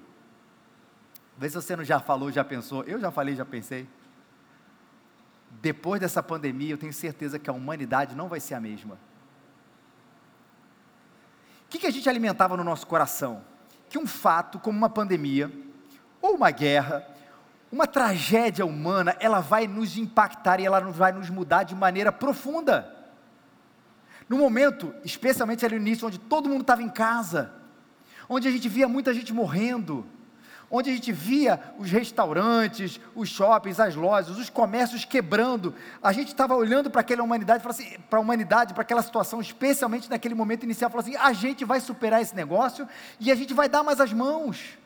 Vê 1.38 1.48
se 1.48 1.54
você 1.54 1.75
não 1.75 1.83
já 1.83 2.00
falou, 2.00 2.31
já 2.31 2.43
pensou. 2.43 2.84
Eu 2.86 3.00
já 3.00 3.12
falei, 3.12 3.36
já 3.36 3.46
pensei. 3.46 3.88
Depois 5.62 6.01
dessa 6.01 6.24
pandemia, 6.24 6.72
eu 6.72 6.77
tenho 6.79 6.91
certeza 6.91 7.38
que 7.38 7.48
a 7.48 7.53
humanidade 7.53 8.15
não 8.15 8.27
vai 8.27 8.39
ser 8.39 8.55
a 8.55 8.60
mesma. 8.60 8.96
O 11.65 11.70
que, 11.70 11.77
que 11.77 11.86
a 11.86 11.91
gente 11.91 12.10
alimentava 12.10 12.58
no 12.58 12.63
nosso 12.63 12.88
coração? 12.88 13.43
Que 13.88 14.00
um 14.00 14.08
fato, 14.08 14.58
como 14.58 14.75
uma 14.75 14.89
pandemia, 14.89 15.51
ou 16.20 16.38
uma 16.38 16.50
guerra, 16.50 17.08
uma 17.72 17.86
tragédia 17.86 18.65
humana, 18.65 19.15
ela 19.20 19.41
vai 19.41 19.67
nos 19.67 19.96
impactar 19.96 20.60
e 20.60 20.65
ela 20.65 20.79
vai 20.79 21.12
nos 21.12 21.29
mudar 21.29 21.62
de 21.62 21.75
maneira 21.75 22.12
profunda. 22.12 22.97
No 24.29 24.38
momento, 24.38 24.93
especialmente 25.05 25.65
ali 25.65 25.75
no 25.75 25.88
início, 25.88 26.07
onde 26.07 26.19
todo 26.19 26.50
mundo 26.50 26.62
estava 26.62 26.84
em 26.84 26.89
casa, 26.89 27.53
onde 28.27 28.48
a 28.48 28.51
gente 28.51 28.67
via 28.67 28.88
muita 28.88 29.13
gente 29.13 29.34
morrendo, 29.34 30.05
onde 30.69 30.89
a 30.89 30.93
gente 30.93 31.12
via 31.12 31.62
os 31.79 31.89
restaurantes, 31.89 33.00
os 33.15 33.29
shoppings, 33.29 33.79
as 33.79 33.96
lojas, 33.96 34.38
os 34.38 34.50
comércios 34.50 35.05
quebrando, 35.05 35.74
a 36.03 36.12
gente 36.12 36.27
estava 36.27 36.55
olhando 36.55 36.89
para 36.89 37.01
aquela 37.01 37.24
humanidade, 37.24 37.65
assim, 37.65 37.98
para 38.10 38.19
a 38.19 38.22
humanidade, 38.22 38.74
para 38.74 38.81
aquela 38.81 39.01
situação, 39.01 39.39
especialmente 39.39 40.10
naquele 40.10 40.36
momento 40.36 40.63
inicial, 40.63 40.91
falou 40.91 41.03
assim: 41.03 41.15
a 41.15 41.31
gente 41.31 41.63
vai 41.63 41.79
superar 41.79 42.22
esse 42.22 42.36
negócio 42.36 42.88
e 43.19 43.31
a 43.31 43.36
gente 43.36 43.53
vai 43.53 43.69
dar 43.69 43.84
mais 43.84 44.01
as 44.01 44.12
mãos. 44.12 44.77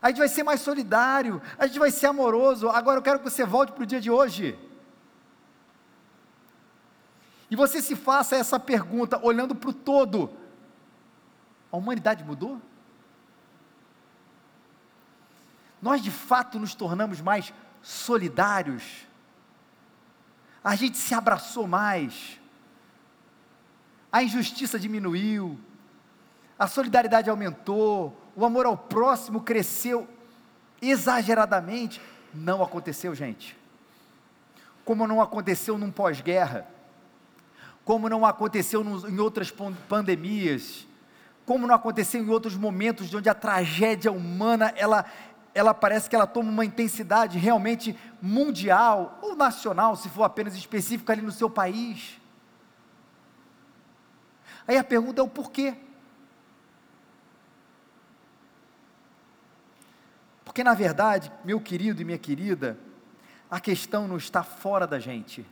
A 0.00 0.08
gente 0.08 0.18
vai 0.18 0.28
ser 0.28 0.42
mais 0.42 0.60
solidário, 0.60 1.40
a 1.56 1.66
gente 1.66 1.78
vai 1.78 1.90
ser 1.90 2.06
amoroso. 2.06 2.68
Agora 2.68 2.98
eu 2.98 3.02
quero 3.02 3.18
que 3.20 3.30
você 3.30 3.44
volte 3.44 3.72
para 3.72 3.84
o 3.84 3.86
dia 3.86 4.00
de 4.00 4.10
hoje. 4.10 4.58
E 7.52 7.54
você 7.54 7.82
se 7.82 7.94
faça 7.94 8.34
essa 8.34 8.58
pergunta 8.58 9.20
olhando 9.22 9.54
para 9.54 9.68
o 9.68 9.74
todo: 9.74 10.34
a 11.70 11.76
humanidade 11.76 12.24
mudou? 12.24 12.58
Nós 15.82 16.02
de 16.02 16.10
fato 16.10 16.58
nos 16.58 16.74
tornamos 16.74 17.20
mais 17.20 17.52
solidários? 17.82 19.06
A 20.64 20.74
gente 20.74 20.96
se 20.96 21.12
abraçou 21.14 21.66
mais? 21.66 22.40
A 24.10 24.22
injustiça 24.22 24.78
diminuiu? 24.78 25.60
A 26.58 26.66
solidariedade 26.66 27.28
aumentou? 27.28 28.18
O 28.34 28.46
amor 28.46 28.64
ao 28.64 28.78
próximo 28.78 29.42
cresceu 29.42 30.08
exageradamente? 30.80 32.00
Não 32.32 32.62
aconteceu, 32.62 33.14
gente. 33.14 33.54
como 34.86 35.06
não 35.06 35.20
aconteceu 35.20 35.76
num 35.76 35.90
pós-guerra, 35.90 36.66
como 37.84 38.08
não 38.08 38.24
aconteceu 38.24 38.82
em 39.08 39.18
outras 39.18 39.52
pandemias, 39.88 40.86
como 41.44 41.66
não 41.66 41.74
aconteceu 41.74 42.22
em 42.22 42.28
outros 42.28 42.56
momentos 42.56 43.12
onde 43.12 43.28
a 43.28 43.34
tragédia 43.34 44.12
humana 44.12 44.72
ela 44.76 45.04
ela 45.54 45.74
parece 45.74 46.08
que 46.08 46.16
ela 46.16 46.26
toma 46.26 46.50
uma 46.50 46.64
intensidade 46.64 47.38
realmente 47.38 47.94
mundial 48.22 49.18
ou 49.20 49.36
nacional, 49.36 49.94
se 49.96 50.08
for 50.08 50.24
apenas 50.24 50.54
específica 50.54 51.12
ali 51.12 51.20
no 51.20 51.30
seu 51.30 51.50
país. 51.50 52.18
Aí 54.66 54.78
a 54.78 54.84
pergunta 54.84 55.20
é 55.20 55.24
o 55.24 55.28
porquê. 55.28 55.76
Porque 60.44 60.64
na 60.64 60.74
verdade, 60.74 61.30
meu 61.44 61.60
querido 61.60 62.00
e 62.00 62.04
minha 62.04 62.18
querida, 62.18 62.78
a 63.50 63.60
questão 63.60 64.08
não 64.08 64.16
está 64.16 64.42
fora 64.42 64.86
da 64.86 64.98
gente. 64.98 65.46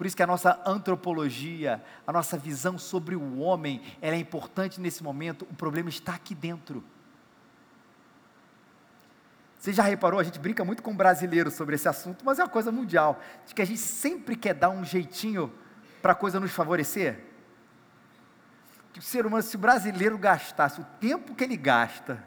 Por 0.00 0.06
isso 0.06 0.16
que 0.16 0.22
a 0.22 0.26
nossa 0.26 0.58
antropologia, 0.64 1.84
a 2.06 2.10
nossa 2.10 2.38
visão 2.38 2.78
sobre 2.78 3.14
o 3.14 3.38
homem, 3.40 3.82
ela 4.00 4.16
é 4.16 4.18
importante 4.18 4.80
nesse 4.80 5.02
momento. 5.04 5.46
O 5.50 5.54
problema 5.54 5.90
está 5.90 6.14
aqui 6.14 6.34
dentro. 6.34 6.82
Você 9.58 9.74
já 9.74 9.82
reparou? 9.82 10.18
A 10.18 10.22
gente 10.22 10.38
brinca 10.38 10.64
muito 10.64 10.82
com 10.82 10.96
brasileiro 10.96 11.50
sobre 11.50 11.74
esse 11.74 11.86
assunto, 11.86 12.24
mas 12.24 12.38
é 12.38 12.42
uma 12.42 12.48
coisa 12.48 12.72
mundial. 12.72 13.20
De 13.46 13.54
que 13.54 13.60
a 13.60 13.64
gente 13.66 13.80
sempre 13.80 14.36
quer 14.36 14.54
dar 14.54 14.70
um 14.70 14.82
jeitinho 14.82 15.52
para 16.00 16.12
a 16.12 16.14
coisa 16.14 16.40
nos 16.40 16.50
favorecer. 16.50 17.22
Que 18.94 19.00
o 19.00 19.02
ser 19.02 19.26
humano, 19.26 19.42
se 19.42 19.54
o 19.54 19.58
brasileiro 19.58 20.16
gastasse 20.16 20.80
o 20.80 20.84
tempo 20.98 21.34
que 21.34 21.44
ele 21.44 21.58
gasta 21.58 22.24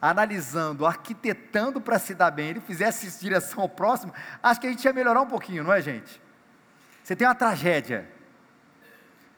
analisando, 0.00 0.86
arquitetando 0.86 1.80
para 1.80 1.98
se 1.98 2.14
dar 2.14 2.30
bem, 2.30 2.50
ele 2.50 2.60
fizesse 2.60 3.08
isso 3.08 3.18
em 3.18 3.28
direção 3.28 3.60
ao 3.60 3.68
próximo, 3.68 4.14
acho 4.40 4.60
que 4.60 4.68
a 4.68 4.70
gente 4.70 4.84
ia 4.84 4.92
melhorar 4.92 5.20
um 5.20 5.26
pouquinho, 5.26 5.64
não 5.64 5.72
é, 5.72 5.82
gente? 5.82 6.27
Você 7.08 7.16
tem 7.16 7.26
uma 7.26 7.34
tragédia, 7.34 8.06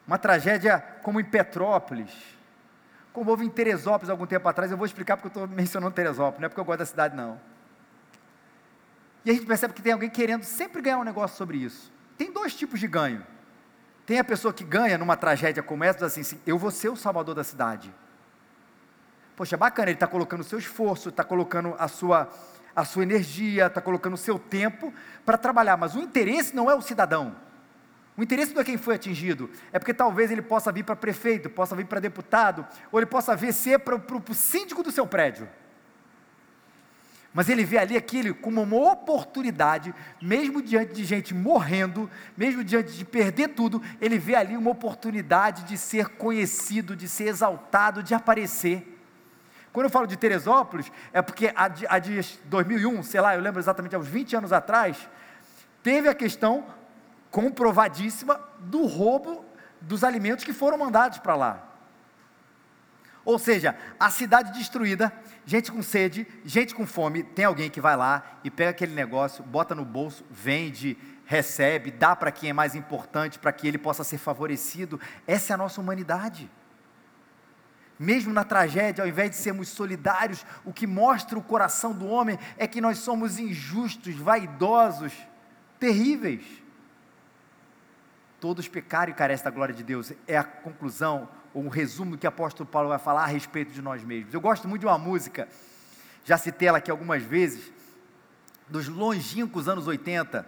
uma 0.05 0.17
tragédia 0.17 0.77
como 1.01 1.21
em 1.21 1.23
Petrópolis, 1.23 2.11
como 3.13 3.31
houve 3.31 3.45
em 3.45 3.49
Teresópolis 3.49 4.09
algum 4.09 4.25
tempo 4.25 4.45
atrás, 4.49 4.69
eu 4.69 4.75
vou 4.75 4.85
explicar 4.85 5.15
porque 5.15 5.27
eu 5.27 5.45
estou 5.45 5.55
mencionando 5.55 5.95
Teresópolis, 5.95 6.41
não 6.41 6.47
é 6.47 6.49
porque 6.49 6.59
eu 6.59 6.65
gosto 6.65 6.79
da 6.79 6.85
cidade, 6.85 7.15
não. 7.15 7.39
E 9.23 9.31
a 9.31 9.33
gente 9.33 9.45
percebe 9.45 9.73
que 9.73 9.81
tem 9.81 9.93
alguém 9.93 10.09
querendo 10.09 10.43
sempre 10.43 10.81
ganhar 10.81 10.97
um 10.97 11.05
negócio 11.05 11.37
sobre 11.37 11.59
isso. 11.59 11.89
Tem 12.17 12.29
dois 12.29 12.53
tipos 12.53 12.77
de 12.77 12.89
ganho. 12.89 13.25
Tem 14.05 14.19
a 14.19 14.23
pessoa 14.25 14.53
que 14.53 14.65
ganha 14.65 14.97
numa 14.97 15.15
tragédia 15.15 15.63
como 15.63 15.85
essa, 15.85 16.05
diz 16.05 16.17
assim, 16.17 16.41
eu 16.45 16.57
vou 16.57 16.71
ser 16.71 16.89
o 16.89 16.97
salvador 16.97 17.33
da 17.33 17.43
cidade. 17.45 17.89
Poxa, 19.33 19.55
bacana, 19.55 19.91
ele 19.91 19.95
está 19.95 20.07
colocando 20.07 20.41
o 20.41 20.43
seu 20.43 20.59
esforço, 20.59 21.07
está 21.07 21.23
colocando 21.23 21.73
a 21.79 21.87
sua, 21.87 22.29
a 22.75 22.83
sua 22.83 23.03
energia, 23.03 23.67
está 23.67 23.79
colocando 23.79 24.15
o 24.15 24.17
seu 24.17 24.37
tempo 24.37 24.93
para 25.25 25.37
trabalhar, 25.37 25.77
mas 25.77 25.95
o 25.95 25.99
interesse 25.99 26.53
não 26.53 26.69
é 26.69 26.75
o 26.75 26.81
cidadão. 26.81 27.49
O 28.17 28.23
interesse 28.23 28.53
não 28.53 28.61
é 28.61 28.65
quem 28.65 28.77
foi 28.77 28.95
atingido, 28.95 29.49
é 29.71 29.79
porque 29.79 29.93
talvez 29.93 30.29
ele 30.31 30.41
possa 30.41 30.71
vir 30.71 30.83
para 30.83 30.95
prefeito, 30.95 31.49
possa 31.49 31.75
vir 31.75 31.85
para 31.85 31.99
deputado, 31.99 32.67
ou 32.91 32.99
ele 32.99 33.05
possa 33.05 33.35
vir 33.35 33.53
ser 33.53 33.79
para 33.79 33.95
o 33.95 34.33
síndico 34.33 34.83
do 34.83 34.91
seu 34.91 35.07
prédio. 35.07 35.47
Mas 37.33 37.47
ele 37.47 37.63
vê 37.63 37.77
ali 37.77 37.95
aquilo 37.95 38.35
como 38.35 38.61
uma 38.61 38.91
oportunidade, 38.91 39.95
mesmo 40.21 40.61
diante 40.61 40.93
de 40.93 41.05
gente 41.05 41.33
morrendo, 41.33 42.11
mesmo 42.35 42.61
diante 42.61 42.91
de 42.91 43.05
perder 43.05 43.49
tudo, 43.49 43.81
ele 44.01 44.19
vê 44.19 44.35
ali 44.35 44.57
uma 44.57 44.71
oportunidade 44.71 45.63
de 45.63 45.77
ser 45.77 46.09
conhecido, 46.09 46.93
de 46.93 47.07
ser 47.07 47.27
exaltado, 47.27 48.03
de 48.03 48.13
aparecer. 48.13 48.99
Quando 49.71 49.85
eu 49.85 49.89
falo 49.89 50.05
de 50.05 50.17
Teresópolis, 50.17 50.91
é 51.13 51.21
porque 51.21 51.53
a 51.55 51.69
de, 51.69 51.87
a 51.87 51.97
de 51.99 52.21
2001, 52.43 53.03
sei 53.03 53.21
lá, 53.21 53.33
eu 53.35 53.41
lembro 53.41 53.61
exatamente, 53.61 53.95
há 53.95 53.99
uns 53.99 54.07
20 54.07 54.35
anos 54.35 54.51
atrás, 54.51 54.97
teve 55.81 56.09
a 56.09 56.13
questão 56.13 56.65
comprovadíssima 57.31 58.39
do 58.59 58.85
roubo 58.85 59.43
dos 59.79 60.03
alimentos 60.03 60.45
que 60.45 60.53
foram 60.53 60.77
mandados 60.77 61.17
para 61.17 61.35
lá. 61.35 61.67
Ou 63.23 63.39
seja, 63.39 63.75
a 63.99 64.09
cidade 64.09 64.51
destruída, 64.51 65.13
gente 65.45 65.71
com 65.71 65.81
sede, 65.81 66.27
gente 66.43 66.75
com 66.75 66.85
fome, 66.85 67.23
tem 67.23 67.45
alguém 67.45 67.69
que 67.69 67.79
vai 67.79 67.95
lá 67.95 68.39
e 68.43 68.51
pega 68.51 68.71
aquele 68.71 68.93
negócio, 68.93 69.43
bota 69.43 69.75
no 69.75 69.85
bolso, 69.85 70.25
vende, 70.29 70.97
recebe, 71.25 71.91
dá 71.91 72.15
para 72.15 72.31
quem 72.31 72.49
é 72.49 72.53
mais 72.53 72.75
importante, 72.75 73.39
para 73.39 73.53
que 73.53 73.67
ele 73.67 73.77
possa 73.77 74.03
ser 74.03 74.17
favorecido. 74.17 74.99
Essa 75.25 75.53
é 75.53 75.55
a 75.55 75.57
nossa 75.57 75.79
humanidade. 75.79 76.49
Mesmo 77.97 78.33
na 78.33 78.43
tragédia, 78.43 79.03
ao 79.03 79.07
invés 79.07 79.29
de 79.29 79.35
sermos 79.35 79.69
solidários, 79.69 80.43
o 80.65 80.73
que 80.73 80.87
mostra 80.87 81.37
o 81.37 81.43
coração 81.43 81.93
do 81.93 82.07
homem 82.07 82.39
é 82.57 82.65
que 82.65 82.81
nós 82.81 82.97
somos 82.97 83.37
injustos, 83.37 84.15
vaidosos, 84.15 85.13
terríveis. 85.79 86.60
Todos 88.41 88.67
pecaram 88.67 89.11
e 89.11 89.13
carecem 89.13 89.45
da 89.45 89.51
glória 89.51 89.73
de 89.73 89.83
Deus. 89.83 90.11
É 90.27 90.35
a 90.35 90.43
conclusão, 90.43 91.29
ou 91.53 91.63
um 91.63 91.69
resumo 91.69 92.17
que 92.17 92.25
o 92.25 92.29
apóstolo 92.29 92.67
Paulo 92.67 92.89
vai 92.89 92.97
falar 92.97 93.21
a 93.21 93.27
respeito 93.27 93.71
de 93.71 93.83
nós 93.83 94.03
mesmos. 94.03 94.33
Eu 94.33 94.41
gosto 94.41 94.67
muito 94.67 94.81
de 94.81 94.87
uma 94.87 94.97
música, 94.97 95.47
já 96.25 96.39
citei 96.39 96.67
ela 96.67 96.79
aqui 96.79 96.89
algumas 96.89 97.21
vezes, 97.21 97.71
dos 98.67 98.87
longínquos 98.87 99.69
anos 99.69 99.85
80, 99.85 100.43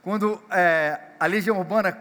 quando 0.00 0.40
é, 0.48 1.00
a 1.18 1.26
Legião 1.26 1.58
Urbana, 1.58 1.98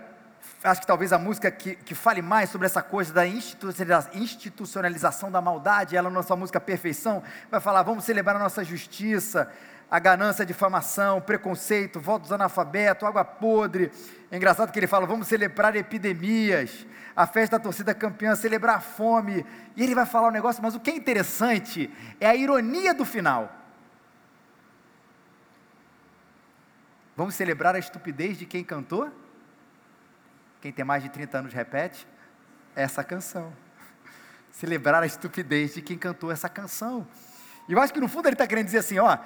acho 0.63 0.81
que 0.81 0.87
talvez 0.87 1.11
a 1.11 1.17
música 1.17 1.49
que, 1.49 1.75
que 1.75 1.95
fale 1.95 2.21
mais 2.21 2.51
sobre 2.51 2.67
essa 2.67 2.83
coisa 2.83 3.11
da 3.11 3.25
institucionalização 3.25 5.31
da 5.31 5.41
maldade, 5.41 5.97
ela 5.97 6.11
na 6.11 6.21
sua 6.21 6.35
música 6.35 6.59
Perfeição, 6.59 7.23
vai 7.49 7.59
falar: 7.59 7.81
vamos 7.81 8.03
celebrar 8.03 8.35
a 8.35 8.39
nossa 8.39 8.63
justiça, 8.63 9.51
a 9.89 9.99
ganância, 9.99 10.43
a 10.43 10.45
difamação, 10.45 11.21
preconceito, 11.21 11.99
voto 11.99 12.23
dos 12.23 12.31
analfabetos, 12.31 13.07
água 13.07 13.23
podre. 13.23 13.91
É 14.31 14.37
engraçado 14.37 14.71
que 14.71 14.79
ele 14.79 14.87
fala: 14.87 15.05
vamos 15.05 15.27
celebrar 15.27 15.75
epidemias, 15.75 16.85
a 17.15 17.27
festa 17.27 17.57
da 17.57 17.63
torcida 17.63 17.93
campeã, 17.93 18.35
celebrar 18.35 18.77
a 18.77 18.81
fome. 18.81 19.45
E 19.75 19.83
ele 19.83 19.95
vai 19.95 20.05
falar 20.05 20.29
um 20.29 20.31
negócio, 20.31 20.61
mas 20.61 20.75
o 20.75 20.79
que 20.79 20.91
é 20.91 20.95
interessante 20.95 21.91
é 22.19 22.27
a 22.27 22.35
ironia 22.35 22.93
do 22.93 23.05
final. 23.05 23.51
Vamos 27.15 27.35
celebrar 27.35 27.75
a 27.75 27.79
estupidez 27.79 28.37
de 28.37 28.45
quem 28.45 28.63
cantou? 28.63 29.09
Quem 30.61 30.71
tem 30.71 30.83
mais 30.83 31.01
de 31.03 31.09
30 31.09 31.37
anos 31.37 31.53
repete? 31.53 32.05
Essa 32.75 33.03
canção. 33.03 33.53
Celebrar 34.51 35.03
a 35.03 35.05
estupidez 35.05 35.75
de 35.75 35.81
quem 35.81 35.97
cantou 35.97 36.31
essa 36.31 36.49
canção. 36.49 37.07
E 37.69 37.73
eu 37.73 37.79
acho 37.79 37.93
que 37.93 37.99
no 37.99 38.07
fundo 38.07 38.27
ele 38.27 38.35
está 38.35 38.45
querendo 38.45 38.65
dizer 38.65 38.79
assim: 38.79 38.99
ó, 38.99 39.17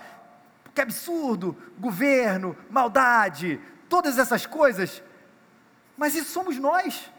que 0.72 0.82
absurdo, 0.82 1.58
governo, 1.78 2.56
maldade, 2.70 3.60
todas 3.88 4.18
essas 4.18 4.46
coisas, 4.46 5.04
mas 5.98 6.16
isso 6.16 6.32
somos 6.32 6.58
nós. 6.58 7.12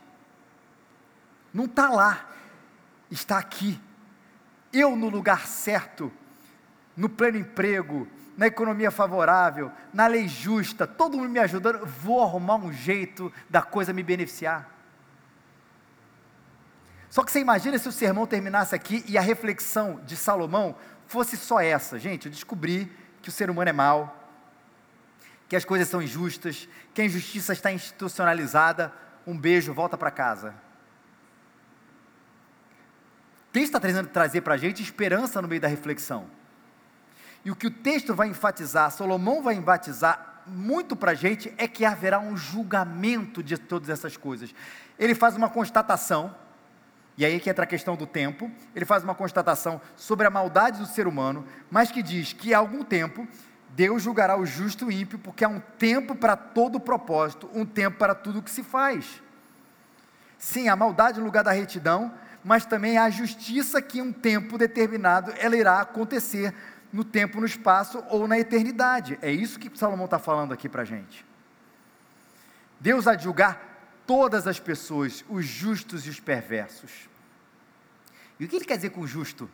Não 1.53 1.65
está 1.65 1.91
lá, 1.91 2.29
está 3.11 3.39
aqui. 3.39 3.81
Eu 4.73 4.95
no 4.97 5.09
lugar 5.09 5.47
certo, 5.47 6.13
no 6.97 7.09
pleno 7.09 7.39
emprego, 7.39 8.07
na 8.37 8.47
economia 8.47 8.91
favorável, 8.91 9.71
na 9.93 10.07
lei 10.07 10.27
justa, 10.29 10.87
todo 10.87 11.19
mundo 11.19 11.29
me 11.29 11.41
ajudando, 11.41 11.85
vou 11.85 12.23
arrumar 12.23 12.55
um 12.57 12.73
jeito 12.73 13.33
da 13.51 13.61
coisa 13.61 13.93
me 13.93 14.03
beneficiar. 14.03 14.71
Só 17.11 17.25
que 17.25 17.33
você 17.33 17.41
imagina 17.41 17.77
se 17.77 17.89
o 17.89 17.93
sermão 17.93 18.27
terminasse 18.27 18.75
aqui 18.75 19.05
e 19.09 19.19
a 19.19 19.21
reflexão 19.21 20.01
de 20.07 20.17
Salomão 20.17 20.77
fosse 21.07 21.37
só 21.37 21.61
essa. 21.61 21.99
Gente, 21.99 22.27
eu 22.27 22.33
descobri 22.33 22.91
que 23.23 23.29
o 23.29 23.33
ser 23.33 23.51
humano 23.51 23.71
é 23.71 23.73
mau, 23.73 24.17
que 25.49 25.57
as 25.57 25.65
coisas 25.65 25.89
são 25.89 26.01
injustas, 26.01 26.69
que 26.95 27.03
a 27.03 27.05
injustiça 27.05 27.53
está 27.53 27.73
institucionalizada, 27.73 28.93
um 29.27 29.37
beijo, 29.37 29.75
volta 29.75 29.99
para 29.99 30.11
casa. 30.11 30.55
O 33.49 33.53
texto 33.53 33.67
está 33.67 33.81
trazendo 33.81 34.09
trazer 34.09 34.43
para 34.43 34.55
a 34.55 34.57
gente 34.57 34.83
esperança 34.83 35.43
no 35.43 35.49
meio 35.49 35.61
da 35.61 35.67
reflexão. 35.69 36.29
E 37.45 37.51
o 37.51 37.57
que 37.57 37.67
o 37.67 37.71
texto 37.71 38.15
vai 38.15 38.29
enfatizar, 38.29 38.91
Salomão 38.91 39.43
vai 39.43 39.55
enfatizar 39.55 40.43
muito 40.47 40.95
para 40.95 41.13
a 41.13 41.15
gente, 41.15 41.53
é 41.57 41.67
que 41.67 41.85
haverá 41.85 42.19
um 42.19 42.37
julgamento 42.37 43.43
de 43.43 43.57
todas 43.59 43.89
essas 43.89 44.17
coisas. 44.17 44.55
Ele 44.99 45.15
faz 45.15 45.37
uma 45.37 45.49
constatação, 45.49 46.35
e 47.21 47.25
aí 47.27 47.39
que 47.39 47.51
entra 47.51 47.65
a 47.65 47.67
questão 47.67 47.97
do 47.97 48.07
tempo. 48.07 48.51
Ele 48.75 48.87
faz 48.87 49.05
uma 49.05 49.15
constatação 49.15 49.79
sobre 49.95 50.27
a 50.27 50.31
maldade 50.31 50.79
do 50.79 50.87
ser 50.87 51.07
humano, 51.07 51.47
mas 51.71 51.93
que 51.93 52.03
diz 52.03 52.33
que 52.33 52.55
há 52.55 52.59
algum 52.59 52.83
tempo 52.83 53.29
Deus 53.69 54.03
julgará 54.03 54.39
o 54.39 54.47
justo 54.47 54.85
e 54.85 54.89
o 54.89 54.91
ímpio, 55.03 55.19
porque 55.19 55.45
há 55.45 55.49
um 55.49 55.61
tempo 55.79 56.15
para 56.15 56.35
todo 56.35 56.81
propósito, 56.81 57.49
um 57.53 57.67
tempo 57.67 57.99
para 57.99 58.15
tudo 58.15 58.39
o 58.39 58.43
que 58.43 58.51
se 58.51 58.63
faz. 58.63 59.23
Sim, 60.39 60.71
a 60.71 60.75
maldade 60.75 61.21
no 61.21 61.27
lugar 61.27 61.45
da 61.45 61.53
retidão, 61.53 62.11
mas 62.43 62.65
também 62.65 62.97
há 62.97 63.05
a 63.05 63.11
justiça 63.11 63.83
que 63.83 63.99
em 63.99 64.03
um 64.03 64.13
tempo 64.13 64.57
determinado 64.57 65.35
ela 65.39 65.55
irá 65.55 65.79
acontecer 65.79 66.55
no 66.91 67.05
tempo, 67.05 67.39
no 67.39 67.45
espaço 67.45 68.03
ou 68.09 68.27
na 68.27 68.39
eternidade. 68.39 69.19
É 69.21 69.31
isso 69.31 69.59
que 69.59 69.71
Salomão 69.79 70.07
está 70.07 70.19
falando 70.19 70.55
aqui 70.55 70.71
para 70.71 70.83
a 70.83 70.87
gente. 70.87 71.25
Deus 72.81 73.07
há 73.07 73.15
de 73.15 73.25
julgar 73.25 73.70
todas 74.11 74.49
as 74.49 74.59
pessoas, 74.59 75.25
os 75.29 75.47
justos 75.47 76.05
e 76.05 76.11
os 76.11 76.19
perversos. 76.19 77.09
E 78.41 78.45
o 78.45 78.49
que 78.49 78.57
ele 78.57 78.65
quer 78.65 78.75
dizer 78.75 78.91
com 78.91 79.07
justo? 79.07 79.49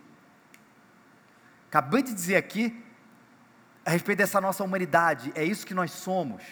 Acabei 1.69 2.03
de 2.03 2.15
dizer 2.15 2.37
aqui 2.37 2.83
a 3.85 3.91
respeito 3.91 4.17
dessa 4.17 4.41
nossa 4.41 4.65
humanidade, 4.65 5.31
é 5.35 5.45
isso 5.45 5.67
que 5.67 5.75
nós 5.75 5.91
somos. 5.91 6.43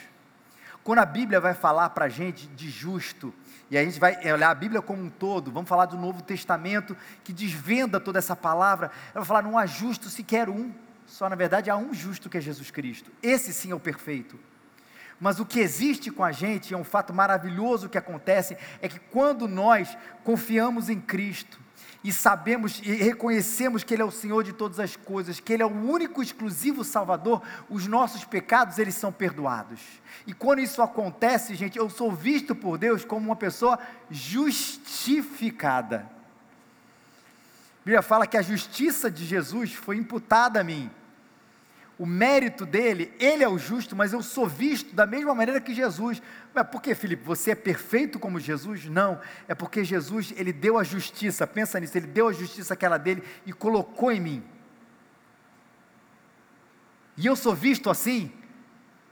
Quando 0.82 0.98
a 0.98 1.06
Bíblia 1.06 1.40
vai 1.40 1.54
falar 1.54 1.88
para 1.90 2.04
a 2.04 2.08
gente 2.10 2.46
de 2.48 2.68
justo, 2.68 3.32
e 3.70 3.78
a 3.78 3.82
gente 3.82 3.98
vai 3.98 4.18
olhar 4.30 4.50
a 4.50 4.54
Bíblia 4.54 4.82
como 4.82 5.02
um 5.02 5.08
todo, 5.08 5.50
vamos 5.50 5.66
falar 5.66 5.86
do 5.86 5.96
Novo 5.96 6.22
Testamento, 6.22 6.94
que 7.24 7.32
desvenda 7.32 7.98
toda 7.98 8.18
essa 8.18 8.36
palavra, 8.36 8.90
ela 9.14 9.24
vai 9.24 9.24
falar, 9.24 9.40
não 9.40 9.56
há 9.56 9.64
justo 9.64 10.10
sequer 10.10 10.50
um, 10.50 10.74
só 11.06 11.26
na 11.30 11.36
verdade 11.36 11.70
há 11.70 11.76
um 11.78 11.94
justo 11.94 12.28
que 12.28 12.36
é 12.36 12.40
Jesus 12.42 12.70
Cristo, 12.70 13.10
esse 13.22 13.50
sim 13.54 13.70
é 13.70 13.74
o 13.74 13.80
perfeito. 13.80 14.38
Mas 15.24 15.40
o 15.40 15.46
que 15.46 15.58
existe 15.58 16.10
com 16.10 16.22
a 16.22 16.32
gente, 16.32 16.74
é 16.74 16.76
um 16.76 16.84
fato 16.84 17.14
maravilhoso 17.14 17.88
que 17.88 17.96
acontece, 17.96 18.58
é 18.82 18.90
que 18.90 18.98
quando 18.98 19.48
nós 19.48 19.96
confiamos 20.22 20.90
em 20.90 21.00
Cristo, 21.00 21.58
e 22.04 22.12
sabemos 22.12 22.78
e 22.84 22.92
reconhecemos 22.92 23.82
que 23.82 23.94
Ele 23.94 24.02
é 24.02 24.04
o 24.04 24.10
Senhor 24.10 24.44
de 24.44 24.52
todas 24.52 24.78
as 24.78 24.96
coisas, 24.96 25.40
que 25.40 25.50
Ele 25.50 25.62
é 25.62 25.66
o 25.66 25.70
único 25.70 26.22
exclusivo 26.22 26.84
Salvador, 26.84 27.40
os 27.70 27.86
nossos 27.86 28.22
pecados 28.22 28.78
eles 28.78 28.96
são 28.96 29.10
perdoados. 29.10 29.80
E 30.26 30.34
quando 30.34 30.58
isso 30.58 30.82
acontece, 30.82 31.54
gente, 31.54 31.78
eu 31.78 31.88
sou 31.88 32.12
visto 32.12 32.54
por 32.54 32.76
Deus 32.76 33.02
como 33.02 33.24
uma 33.24 33.36
pessoa 33.36 33.78
justificada. 34.10 36.00
A 37.80 37.84
Bíblia 37.86 38.02
fala 38.02 38.26
que 38.26 38.36
a 38.36 38.42
justiça 38.42 39.10
de 39.10 39.24
Jesus 39.24 39.72
foi 39.72 39.96
imputada 39.96 40.60
a 40.60 40.64
mim 40.64 40.90
o 41.98 42.04
mérito 42.04 42.66
dele, 42.66 43.14
ele 43.20 43.44
é 43.44 43.48
o 43.48 43.56
justo, 43.56 43.94
mas 43.94 44.12
eu 44.12 44.20
sou 44.20 44.48
visto 44.48 44.94
da 44.94 45.06
mesma 45.06 45.34
maneira 45.34 45.60
que 45.60 45.72
Jesus. 45.72 46.20
Mas 46.52 46.66
por 46.66 46.82
que, 46.82 46.94
Felipe? 46.94 47.22
Você 47.24 47.52
é 47.52 47.54
perfeito 47.54 48.18
como 48.18 48.40
Jesus? 48.40 48.86
Não, 48.86 49.20
é 49.46 49.54
porque 49.54 49.84
Jesus, 49.84 50.32
ele 50.36 50.52
deu 50.52 50.76
a 50.76 50.82
justiça, 50.82 51.46
pensa 51.46 51.78
nisso, 51.78 51.96
ele 51.96 52.08
deu 52.08 52.28
a 52.28 52.32
justiça 52.32 52.74
aquela 52.74 52.98
dele 52.98 53.22
e 53.46 53.52
colocou 53.52 54.10
em 54.10 54.20
mim. 54.20 54.44
E 57.16 57.26
eu 57.26 57.36
sou 57.36 57.54
visto 57.54 57.88
assim, 57.88 58.32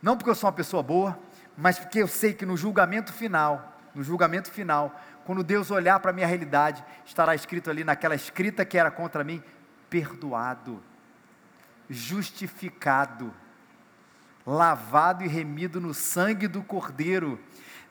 não 0.03 0.17
porque 0.17 0.31
eu 0.31 0.35
sou 0.35 0.49
uma 0.49 0.57
pessoa 0.57 0.83
boa, 0.83 1.17
mas 1.57 1.79
porque 1.79 2.03
eu 2.03 2.09
sei 2.09 2.35
que 2.35 2.45
no 2.45 2.57
julgamento 2.57 3.13
final, 3.13 3.79
no 3.95 4.03
julgamento 4.03 4.51
final, 4.51 5.01
quando 5.25 5.45
Deus 5.45 5.71
olhar 5.71 6.01
para 6.01 6.11
a 6.11 6.15
minha 6.15 6.27
realidade, 6.27 6.85
estará 7.07 7.33
escrito 7.33 7.71
ali 7.71 7.85
naquela 7.85 8.17
escrita 8.17 8.65
que 8.65 8.77
era 8.77 8.91
contra 8.91 9.23
mim, 9.23 9.41
perdoado 9.89 10.83
justificado, 11.93 13.33
lavado 14.47 15.25
e 15.25 15.29
remido 15.29 15.81
no 15.81 15.95
sangue 15.95 16.49
do 16.49 16.63
Cordeiro, 16.63 17.39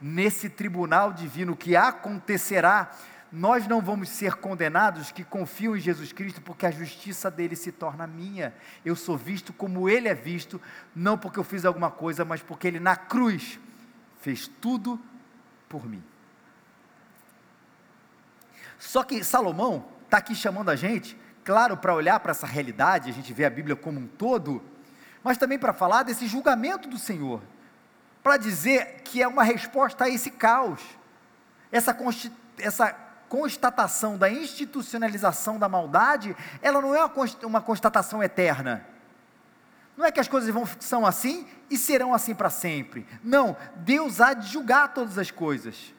nesse 0.02 0.50
tribunal 0.50 1.14
divino 1.14 1.56
que 1.56 1.76
acontecerá, 1.76 2.92
nós 3.32 3.66
não 3.66 3.80
vamos 3.80 4.10
ser 4.10 4.36
condenados 4.36 5.12
que 5.12 5.24
confiam 5.24 5.78
em 5.78 5.80
Jesus 5.80 6.12
Cristo, 6.12 6.42
porque 6.42 6.66
a 6.66 6.72
justiça 6.72 7.32
dele 7.32 7.56
se 7.56 7.72
torna 7.72 8.06
minha. 8.06 8.54
Eu 8.84 8.96
sou 8.96 9.18
visto 9.18 9.54
como 9.54 9.88
ele 9.88 10.10
é 10.10 10.14
visto, 10.14 10.60
não 10.94 11.18
porque 11.18 11.40
eu 11.40 11.44
fiz 11.44 11.64
alguma 11.64 11.90
coisa, 11.90 12.26
mas 12.26 12.42
porque 12.42 12.68
ele 12.68 12.80
na 12.80 12.98
cruz 12.98 13.58
fez 14.20 14.48
tudo 14.48 15.00
por 15.70 15.88
mim. 15.88 16.04
Só 18.78 19.04
que 19.04 19.24
Salomão 19.24 19.88
está 20.04 20.18
aqui 20.18 20.36
chamando 20.36 20.70
a 20.70 20.76
gente 20.76 21.16
claro, 21.44 21.78
para 21.78 21.94
olhar 21.94 22.20
para 22.20 22.32
essa 22.32 22.48
realidade, 22.48 23.10
a 23.10 23.14
gente 23.14 23.34
vê 23.34 23.46
a 23.46 23.50
Bíblia 23.50 23.76
como 23.76 24.00
um 24.00 24.08
todo, 24.08 24.62
mas 25.24 25.38
também 25.38 25.60
para 25.60 25.74
falar 25.74 26.04
desse 26.04 26.28
julgamento 26.28 26.88
do 26.88 26.98
Senhor, 26.98 27.42
para 28.24 28.38
dizer 28.38 29.02
que 29.04 29.22
é 29.22 29.28
uma 29.28 29.44
resposta 29.44 30.06
a 30.06 30.10
esse 30.10 30.32
caos, 30.32 30.82
essa, 31.72 31.98
essa 32.60 32.96
constatação 33.30 34.18
da 34.18 34.30
institucionalização 34.30 35.58
da 35.58 35.70
maldade, 35.70 36.36
ela 36.62 36.82
não 36.82 36.94
é 36.94 37.04
uma 37.44 37.62
constatação 37.62 38.22
eterna. 38.22 38.86
Não 39.96 40.06
é 40.06 40.12
que 40.12 40.20
as 40.20 40.28
coisas 40.28 40.50
vão, 40.50 40.66
são 40.80 41.06
assim 41.06 41.48
e 41.70 41.78
serão 41.78 42.14
assim 42.14 42.34
para 42.34 42.50
sempre. 42.50 43.08
Não, 43.24 43.56
Deus 43.78 44.20
há 44.20 44.34
de 44.34 44.48
julgar 44.48 44.94
todas 44.94 45.18
as 45.18 45.32
coisas. 45.32 45.94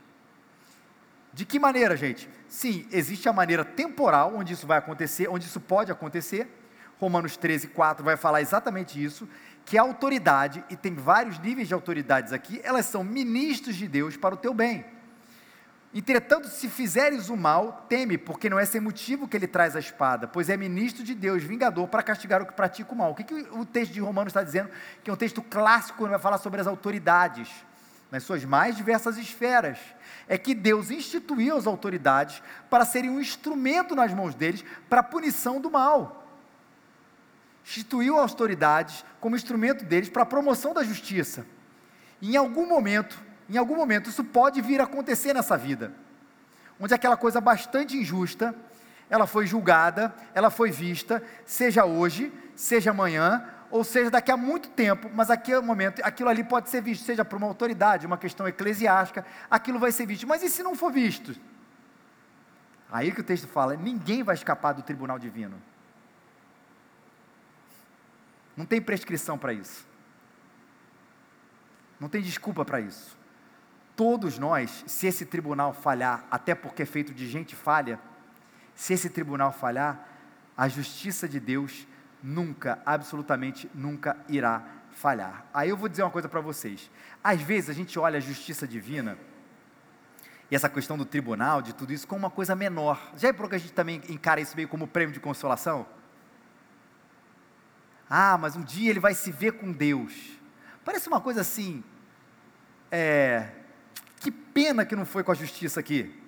De 1.32 1.46
que 1.46 1.58
maneira, 1.58 1.96
gente? 1.96 2.28
Sim, 2.46 2.86
existe 2.92 3.28
a 3.28 3.32
maneira 3.32 3.64
temporal 3.64 4.34
onde 4.36 4.52
isso 4.52 4.66
vai 4.66 4.78
acontecer, 4.78 5.28
onde 5.28 5.46
isso 5.46 5.60
pode 5.60 5.90
acontecer. 5.90 6.46
Romanos 7.00 7.36
13, 7.36 7.68
4 7.68 8.04
vai 8.04 8.16
falar 8.16 8.42
exatamente 8.42 9.02
isso, 9.02 9.28
que 9.64 9.78
a 9.78 9.82
autoridade, 9.82 10.64
e 10.70 10.76
tem 10.76 10.94
vários 10.94 11.38
níveis 11.38 11.66
de 11.66 11.74
autoridades 11.74 12.32
aqui, 12.32 12.60
elas 12.62 12.86
são 12.86 13.02
ministros 13.02 13.74
de 13.74 13.88
Deus 13.88 14.16
para 14.16 14.34
o 14.34 14.38
teu 14.38 14.54
bem. 14.54 14.84
Entretanto, 15.94 16.48
se 16.48 16.68
fizeres 16.68 17.28
o 17.28 17.36
mal, 17.36 17.86
teme, 17.88 18.16
porque 18.16 18.48
não 18.48 18.58
é 18.58 18.64
sem 18.64 18.80
motivo 18.80 19.26
que 19.26 19.36
ele 19.36 19.46
traz 19.46 19.74
a 19.74 19.80
espada, 19.80 20.28
pois 20.28 20.48
é 20.48 20.56
ministro 20.56 21.02
de 21.02 21.14
Deus, 21.14 21.42
vingador, 21.42 21.88
para 21.88 22.02
castigar 22.02 22.40
o 22.40 22.46
que 22.46 22.52
pratica 22.52 22.92
o 22.92 22.96
mal. 22.96 23.10
O 23.10 23.14
que, 23.14 23.24
que 23.24 23.34
o 23.34 23.64
texto 23.66 23.92
de 23.92 24.00
Romanos 24.00 24.30
está 24.30 24.42
dizendo? 24.42 24.70
Que 25.02 25.10
é 25.10 25.12
um 25.12 25.16
texto 25.16 25.42
clássico, 25.42 26.06
vai 26.06 26.18
falar 26.18 26.38
sobre 26.38 26.60
as 26.60 26.66
autoridades 26.66 27.50
nas 28.12 28.24
suas 28.24 28.44
mais 28.44 28.76
diversas 28.76 29.16
esferas, 29.16 29.78
é 30.28 30.36
que 30.36 30.54
Deus 30.54 30.90
instituiu 30.90 31.56
as 31.56 31.66
autoridades 31.66 32.42
para 32.68 32.84
serem 32.84 33.08
um 33.08 33.18
instrumento 33.18 33.94
nas 33.96 34.12
mãos 34.12 34.34
deles 34.34 34.62
para 34.86 35.00
a 35.00 35.02
punição 35.02 35.58
do 35.58 35.70
mal. 35.70 36.28
Instituiu 37.64 38.20
as 38.20 38.30
autoridades 38.30 39.02
como 39.18 39.34
instrumento 39.34 39.86
deles 39.86 40.10
para 40.10 40.24
a 40.24 40.26
promoção 40.26 40.74
da 40.74 40.84
justiça. 40.84 41.46
E 42.20 42.34
em 42.34 42.36
algum 42.36 42.68
momento, 42.68 43.18
em 43.48 43.56
algum 43.56 43.76
momento, 43.76 44.10
isso 44.10 44.22
pode 44.22 44.60
vir 44.60 44.78
a 44.78 44.84
acontecer 44.84 45.32
nessa 45.32 45.56
vida, 45.56 45.94
onde 46.78 46.92
aquela 46.92 47.16
coisa 47.16 47.40
bastante 47.40 47.96
injusta, 47.96 48.54
ela 49.08 49.26
foi 49.26 49.46
julgada, 49.46 50.14
ela 50.34 50.50
foi 50.50 50.70
vista, 50.70 51.22
seja 51.46 51.86
hoje, 51.86 52.30
seja 52.54 52.90
amanhã, 52.90 53.42
ou 53.72 53.82
seja, 53.82 54.10
daqui 54.10 54.30
a 54.30 54.36
muito 54.36 54.68
tempo, 54.68 55.10
mas 55.14 55.30
aqui 55.30 55.50
é 55.50 55.58
momento, 55.58 56.02
aquilo 56.04 56.28
ali 56.28 56.44
pode 56.44 56.68
ser 56.68 56.82
visto, 56.82 57.04
seja 57.04 57.24
por 57.24 57.38
uma 57.38 57.46
autoridade, 57.46 58.06
uma 58.06 58.18
questão 58.18 58.46
eclesiástica, 58.46 59.24
aquilo 59.50 59.78
vai 59.78 59.90
ser 59.90 60.04
visto. 60.04 60.26
Mas 60.26 60.42
e 60.42 60.50
se 60.50 60.62
não 60.62 60.76
for 60.76 60.92
visto? 60.92 61.34
Aí 62.90 63.10
que 63.10 63.22
o 63.22 63.24
texto 63.24 63.48
fala: 63.48 63.74
ninguém 63.74 64.22
vai 64.22 64.34
escapar 64.34 64.74
do 64.74 64.82
tribunal 64.82 65.18
divino. 65.18 65.60
Não 68.54 68.66
tem 68.66 68.80
prescrição 68.80 69.38
para 69.38 69.54
isso. 69.54 69.86
Não 71.98 72.10
tem 72.10 72.20
desculpa 72.20 72.66
para 72.66 72.78
isso. 72.78 73.16
Todos 73.96 74.38
nós, 74.38 74.84
se 74.86 75.06
esse 75.06 75.24
tribunal 75.24 75.72
falhar, 75.72 76.26
até 76.30 76.54
porque 76.54 76.82
é 76.82 76.86
feito 76.86 77.14
de 77.14 77.26
gente 77.26 77.56
falha, 77.56 77.98
se 78.74 78.92
esse 78.92 79.08
tribunal 79.08 79.50
falhar, 79.50 80.06
a 80.54 80.68
justiça 80.68 81.26
de 81.26 81.40
Deus 81.40 81.86
nunca, 82.22 82.80
absolutamente 82.86 83.68
nunca 83.74 84.16
irá 84.28 84.62
falhar. 84.92 85.44
Aí 85.52 85.68
eu 85.70 85.76
vou 85.76 85.88
dizer 85.88 86.02
uma 86.02 86.10
coisa 86.10 86.28
para 86.28 86.40
vocês. 86.40 86.90
Às 87.22 87.40
vezes 87.40 87.70
a 87.70 87.72
gente 87.72 87.98
olha 87.98 88.18
a 88.18 88.20
justiça 88.20 88.66
divina 88.66 89.18
e 90.50 90.54
essa 90.54 90.68
questão 90.68 90.98
do 90.98 91.04
tribunal, 91.04 91.62
de 91.62 91.72
tudo 91.72 91.92
isso, 91.92 92.06
como 92.06 92.20
uma 92.20 92.30
coisa 92.30 92.54
menor. 92.54 93.12
Já 93.16 93.28
é 93.28 93.32
porque 93.32 93.56
a 93.56 93.58
gente 93.58 93.72
também 93.72 94.02
encara 94.08 94.40
isso 94.40 94.54
meio 94.54 94.68
como 94.68 94.86
prêmio 94.86 95.12
de 95.12 95.18
consolação? 95.18 95.86
Ah, 98.08 98.36
mas 98.36 98.54
um 98.54 98.62
dia 98.62 98.90
ele 98.90 99.00
vai 99.00 99.14
se 99.14 99.32
ver 99.32 99.52
com 99.52 99.72
Deus. 99.72 100.12
Parece 100.84 101.08
uma 101.08 101.20
coisa 101.20 101.40
assim. 101.40 101.82
É, 102.90 103.48
que 104.20 104.30
pena 104.30 104.84
que 104.84 104.94
não 104.94 105.06
foi 105.06 105.24
com 105.24 105.32
a 105.32 105.34
justiça 105.34 105.80
aqui. 105.80 106.21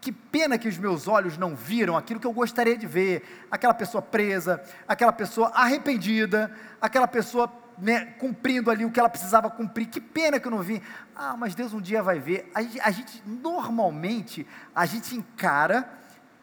Que 0.00 0.10
pena 0.10 0.56
que 0.56 0.68
os 0.68 0.78
meus 0.78 1.06
olhos 1.06 1.36
não 1.36 1.54
viram 1.54 1.96
aquilo 1.96 2.18
que 2.18 2.26
eu 2.26 2.32
gostaria 2.32 2.76
de 2.76 2.86
ver. 2.86 3.46
Aquela 3.50 3.74
pessoa 3.74 4.00
presa, 4.00 4.62
aquela 4.88 5.12
pessoa 5.12 5.48
arrependida, 5.48 6.50
aquela 6.80 7.06
pessoa 7.06 7.52
né, 7.76 8.06
cumprindo 8.18 8.70
ali 8.70 8.84
o 8.84 8.90
que 8.90 8.98
ela 8.98 9.10
precisava 9.10 9.50
cumprir. 9.50 9.88
Que 9.88 10.00
pena 10.00 10.40
que 10.40 10.46
eu 10.46 10.50
não 10.50 10.62
vi. 10.62 10.82
Ah, 11.14 11.36
mas 11.36 11.54
Deus 11.54 11.74
um 11.74 11.80
dia 11.80 12.02
vai 12.02 12.18
ver. 12.18 12.50
A 12.54 12.62
gente, 12.62 12.80
a 12.80 12.90
gente 12.90 13.22
normalmente, 13.26 14.46
a 14.74 14.86
gente 14.86 15.14
encara 15.14 15.88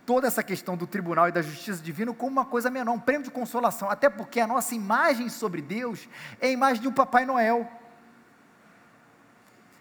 toda 0.05 0.25
essa 0.25 0.41
questão 0.41 0.77
do 0.77 0.87
tribunal 0.87 1.27
e 1.27 1.31
da 1.33 1.41
justiça 1.41 1.83
divina 1.83 2.13
como 2.13 2.31
uma 2.31 2.45
coisa 2.45 2.69
menor, 2.69 2.93
um 2.93 2.99
prêmio 2.99 3.23
de 3.23 3.31
consolação. 3.31 3.89
Até 3.89 4.09
porque 4.09 4.39
a 4.39 4.47
nossa 4.47 4.73
imagem 4.73 5.29
sobre 5.29 5.61
Deus 5.61 6.07
é 6.39 6.47
a 6.47 6.51
imagem 6.51 6.81
de 6.81 6.87
um 6.87 6.93
Papai 6.93 7.25
Noel. 7.25 7.69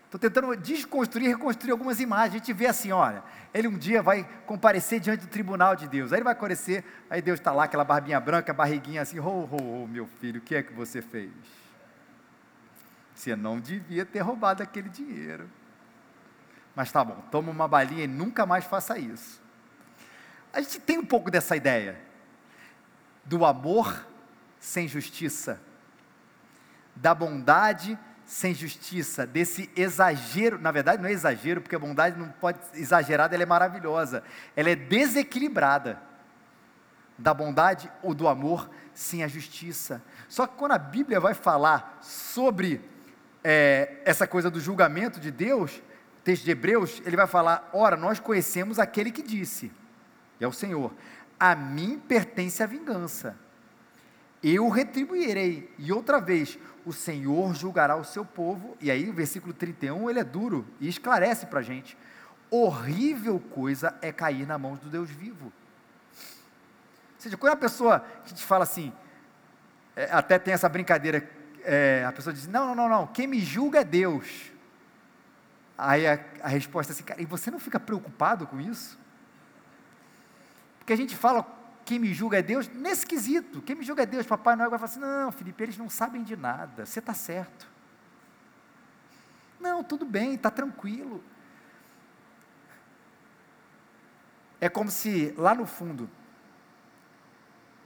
Estou 0.07 0.21
tentando 0.21 0.57
desconstruir 0.57 1.29
reconstruir 1.29 1.73
algumas 1.73 2.01
imagens. 2.01 2.37
A 2.37 2.39
gente 2.39 2.53
vê 2.53 2.67
assim, 2.67 2.93
olha, 2.93 3.25
ele 3.53 3.67
um 3.67 3.77
dia 3.77 4.01
vai 4.01 4.25
comparecer 4.47 5.01
diante 5.01 5.23
do 5.23 5.27
tribunal 5.27 5.75
de 5.75 5.89
Deus. 5.89 6.13
Aí 6.13 6.19
ele 6.19 6.25
vai 6.25 6.35
comparecer, 6.35 6.85
aí 7.11 7.21
Deus 7.21 7.41
está 7.41 7.53
lá, 7.53 7.65
aquela 7.65 7.85
barbinha 7.85 8.21
branca, 8.21 8.53
barriguinha 8.55 9.03
assim, 9.03 9.19
oh, 9.19 9.49
oh, 9.51 9.83
oh, 9.83 9.87
meu 9.87 10.07
filho, 10.07 10.39
o 10.39 10.43
que 10.43 10.55
é 10.55 10.63
que 10.63 10.73
você 10.73 11.03
fez? 11.03 11.33
Você 13.15 13.35
não 13.35 13.59
devia 13.59 14.07
ter 14.07 14.21
roubado 14.21 14.63
aquele 14.63 14.89
dinheiro. 14.89 15.51
Mas 16.75 16.93
tá 16.93 17.03
bom, 17.03 17.21
toma 17.31 17.51
uma 17.51 17.67
balinha 17.67 18.05
e 18.05 18.07
nunca 18.09 18.47
mais 18.47 18.65
faça 18.65 18.97
isso. 18.99 19.43
A 20.53 20.61
gente 20.61 20.79
tem 20.81 20.99
um 20.99 21.05
pouco 21.05 21.31
dessa 21.31 21.57
ideia 21.57 22.01
do 23.25 23.45
amor 23.45 24.07
sem 24.61 24.87
justiça, 24.87 25.61
da 26.95 27.15
bondade 27.15 27.99
sem 28.27 28.53
justiça, 28.53 29.25
desse 29.25 29.71
exagero, 29.77 30.59
na 30.59 30.73
verdade 30.73 31.01
não 31.01 31.09
é 31.09 31.13
exagero, 31.13 31.61
porque 31.61 31.77
a 31.77 31.79
bondade 31.79 32.19
não 32.19 32.29
pode 32.29 32.59
exagerada, 32.75 33.35
ela 33.35 33.45
é 33.45 33.47
maravilhosa, 33.47 34.23
ela 34.57 34.69
é 34.69 34.75
desequilibrada. 34.75 36.03
da 37.19 37.33
bondade 37.33 37.91
ou 38.03 38.15
do 38.15 38.29
amor 38.29 38.69
sem 38.93 39.25
a 39.25 39.29
justiça. 39.29 40.03
Só 40.29 40.47
que 40.47 40.57
quando 40.57 40.73
a 40.73 40.79
Bíblia 40.79 41.19
vai 41.19 41.35
falar 41.35 41.99
sobre 42.03 42.81
é, 43.43 44.03
essa 44.05 44.27
coisa 44.27 44.51
do 44.51 44.61
julgamento 44.61 45.19
de 45.19 45.31
Deus, 45.31 45.81
texto 46.25 46.45
de 46.45 46.51
Hebreus, 46.51 47.01
ele 47.07 47.17
vai 47.17 47.27
falar: 47.27 47.71
ora, 47.73 47.97
nós 47.97 48.19
conhecemos 48.19 48.79
aquele 48.79 49.11
que 49.11 49.23
disse, 49.23 49.73
e 50.41 50.45
é 50.45 50.49
o 50.49 50.53
Senhor, 50.53 50.93
a 51.39 51.55
mim 51.55 51.99
pertence 51.99 52.63
a 52.63 52.67
vingança, 52.67 53.37
eu 54.43 54.69
retribuirei. 54.69 55.73
E 55.79 55.93
outra 55.93 56.21
vez, 56.21 56.59
o 56.87 56.93
Senhor 56.93 57.53
julgará 57.53 57.97
o 57.97 58.05
seu 58.05 58.25
povo. 58.25 58.77
E 58.81 58.93
aí, 58.93 59.11
o 59.11 59.13
versículo 59.13 59.53
31, 59.53 60.09
ele 60.09 60.21
é 60.21 60.25
duro 60.25 60.65
e 60.81 60.89
esclarece 60.89 61.47
para 61.47 61.59
a 61.59 61.63
gente: 61.63 61.99
horrível 62.49 63.41
coisa 63.41 63.95
é 64.01 64.13
cair 64.13 64.47
na 64.47 64.57
mão 64.57 64.77
do 64.77 64.89
Deus 64.89 65.11
vivo. 65.11 65.47
Ou 65.47 65.53
seja, 67.19 67.37
quando 67.37 67.55
a 67.55 67.57
pessoa 67.57 68.07
que 68.25 68.33
te 68.33 68.45
fala 68.45 68.63
assim, 68.63 68.93
é, 69.97 70.05
até 70.13 70.39
tem 70.39 70.55
essa 70.55 70.69
brincadeira, 70.69 71.29
é, 71.65 72.05
a 72.07 72.13
pessoa 72.13 72.33
diz: 72.33 72.47
não, 72.47 72.69
não, 72.69 72.75
não, 72.75 72.89
não, 72.89 73.07
quem 73.09 73.27
me 73.27 73.41
julga 73.41 73.81
é 73.81 73.85
Deus. 73.85 74.53
Aí 75.77 76.07
a, 76.07 76.25
a 76.41 76.49
resposta 76.49 76.93
é 76.93 76.95
assim, 76.95 77.05
cara, 77.05 77.21
e 77.21 77.27
você 77.27 77.51
não 77.51 77.59
fica 77.59 77.81
preocupado 77.81 78.47
com 78.47 78.61
isso? 78.61 78.97
Porque 80.79 80.93
a 80.93 80.97
gente 80.97 81.17
fala, 81.17 81.45
quem 81.87 82.01
me 82.01 82.13
julga 82.13 82.41
é 82.41 82.43
Deus, 82.43 82.69
nesse 82.69 83.07
quesito, 83.07 83.63
quem 83.63 83.77
me 83.77 83.85
julga 83.85 84.03
é 84.03 84.07
Deus, 84.07 84.27
Papai 84.27 84.57
Noel 84.57 84.69
vai 84.69 84.79
falar 84.79 84.91
assim, 84.91 84.99
não, 84.99 85.31
Felipe, 85.31 85.63
eles 85.63 85.79
não 85.79 85.89
sabem 85.89 86.25
de 86.25 86.35
nada, 86.35 86.85
você 86.85 86.99
está 86.99 87.15
certo. 87.15 87.67
Não, 89.61 89.85
tudo 89.85 90.05
bem, 90.05 90.35
está 90.35 90.51
tranquilo. 90.51 91.23
É 94.61 94.69
como 94.69 94.91
se 94.91 95.33
lá 95.39 95.55
no 95.55 95.65
fundo, 95.65 96.11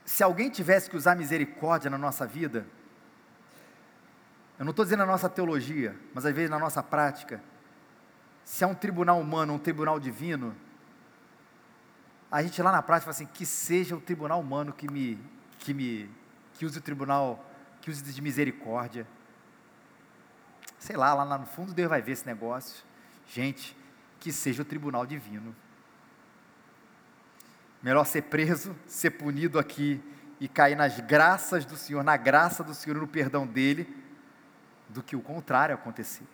se 0.03 0.23
alguém 0.23 0.49
tivesse 0.49 0.89
que 0.89 0.97
usar 0.97 1.15
misericórdia 1.15 1.91
na 1.91 1.99
nossa 1.99 2.27
vida, 2.27 2.67
eu 4.59 4.65
não 4.65 4.71
estou 4.71 4.85
dizendo 4.85 5.01
na 5.01 5.07
nossa 5.07 5.29
teologia, 5.29 5.95
mas 6.15 6.25
às 6.25 6.35
vezes 6.35 6.49
na 6.49 6.59
nossa 6.59 6.83
prática, 6.83 7.43
se 8.45 8.65
é 8.65 8.67
um 8.67 8.75
tribunal 8.75 9.21
humano, 9.21 9.53
um 9.53 9.59
tribunal 9.59 10.01
divino, 10.01 10.57
a 12.31 12.43
gente 12.43 12.63
lá 12.63 12.71
na 12.71 12.81
prática 12.81 13.13
fala 13.13 13.25
assim, 13.25 13.33
que 13.35 13.45
seja 13.45 13.97
o 13.97 14.01
tribunal 14.01 14.41
humano 14.41 14.73
que 14.73 14.91
me, 14.91 15.19
que 15.59 15.75
me, 15.75 16.09
que 16.55 16.65
use 16.65 16.79
o 16.79 16.83
tribunal, 16.83 17.45
que 17.81 17.91
use 17.91 18.03
de 18.03 18.23
misericórdia. 18.23 19.07
Sei 20.79 20.97
lá, 20.97 21.13
lá 21.13 21.37
no 21.37 21.47
fundo 21.47 21.75
Deus 21.75 21.91
vai 21.91 22.01
ver 22.01 22.13
esse 22.13 22.27
negócio. 22.27 22.85
Gente, 23.27 23.77
que 24.21 24.33
seja 24.33 24.63
o 24.63 24.65
tribunal 24.65 25.05
divino. 25.05 25.55
Melhor 27.83 28.05
ser 28.05 28.23
preso, 28.23 28.77
ser 28.87 29.11
punido 29.11 29.59
aqui 29.59 30.01
e 30.39 30.47
cair 30.47 30.77
nas 30.77 31.01
graças 31.01 31.65
do 31.65 31.77
Senhor, 31.77 32.05
na 32.05 32.17
graça 32.17 32.63
do 32.63 32.75
Senhor, 32.75 32.97
no 32.97 33.09
perdão 33.09 33.47
dele, 33.47 33.89
do 34.89 35.03
que 35.03 35.17
o 35.17 35.21
contrário 35.21 35.75
acontecer. 35.75 36.25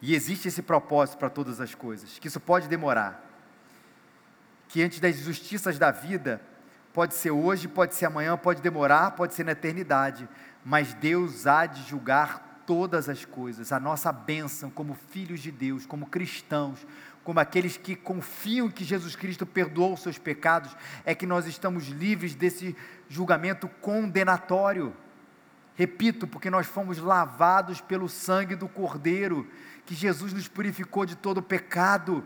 E 0.00 0.14
existe 0.14 0.48
esse 0.48 0.62
propósito 0.62 1.18
para 1.18 1.30
todas 1.30 1.60
as 1.60 1.74
coisas, 1.74 2.18
que 2.18 2.28
isso 2.28 2.40
pode 2.40 2.68
demorar. 2.68 3.31
Que 4.72 4.82
antes 4.82 5.00
das 5.00 5.16
justiças 5.16 5.78
da 5.78 5.90
vida, 5.90 6.40
pode 6.94 7.12
ser 7.12 7.30
hoje, 7.30 7.68
pode 7.68 7.94
ser 7.94 8.06
amanhã, 8.06 8.38
pode 8.38 8.62
demorar, 8.62 9.10
pode 9.10 9.34
ser 9.34 9.44
na 9.44 9.52
eternidade, 9.52 10.26
mas 10.64 10.94
Deus 10.94 11.46
há 11.46 11.66
de 11.66 11.86
julgar 11.86 12.62
todas 12.66 13.06
as 13.06 13.22
coisas. 13.22 13.70
A 13.70 13.78
nossa 13.78 14.10
bênção 14.10 14.70
como 14.70 14.94
filhos 15.10 15.40
de 15.40 15.52
Deus, 15.52 15.84
como 15.84 16.06
cristãos, 16.06 16.86
como 17.22 17.38
aqueles 17.38 17.76
que 17.76 17.94
confiam 17.94 18.70
que 18.70 18.82
Jesus 18.82 19.14
Cristo 19.14 19.44
perdoou 19.44 19.92
os 19.92 20.00
seus 20.00 20.16
pecados, 20.16 20.74
é 21.04 21.14
que 21.14 21.26
nós 21.26 21.46
estamos 21.46 21.88
livres 21.88 22.34
desse 22.34 22.74
julgamento 23.10 23.68
condenatório. 23.82 24.96
Repito, 25.74 26.26
porque 26.26 26.48
nós 26.48 26.66
fomos 26.66 26.96
lavados 26.96 27.82
pelo 27.82 28.08
sangue 28.08 28.56
do 28.56 28.66
Cordeiro, 28.66 29.46
que 29.84 29.94
Jesus 29.94 30.32
nos 30.32 30.48
purificou 30.48 31.04
de 31.04 31.14
todo 31.14 31.42
pecado. 31.42 32.24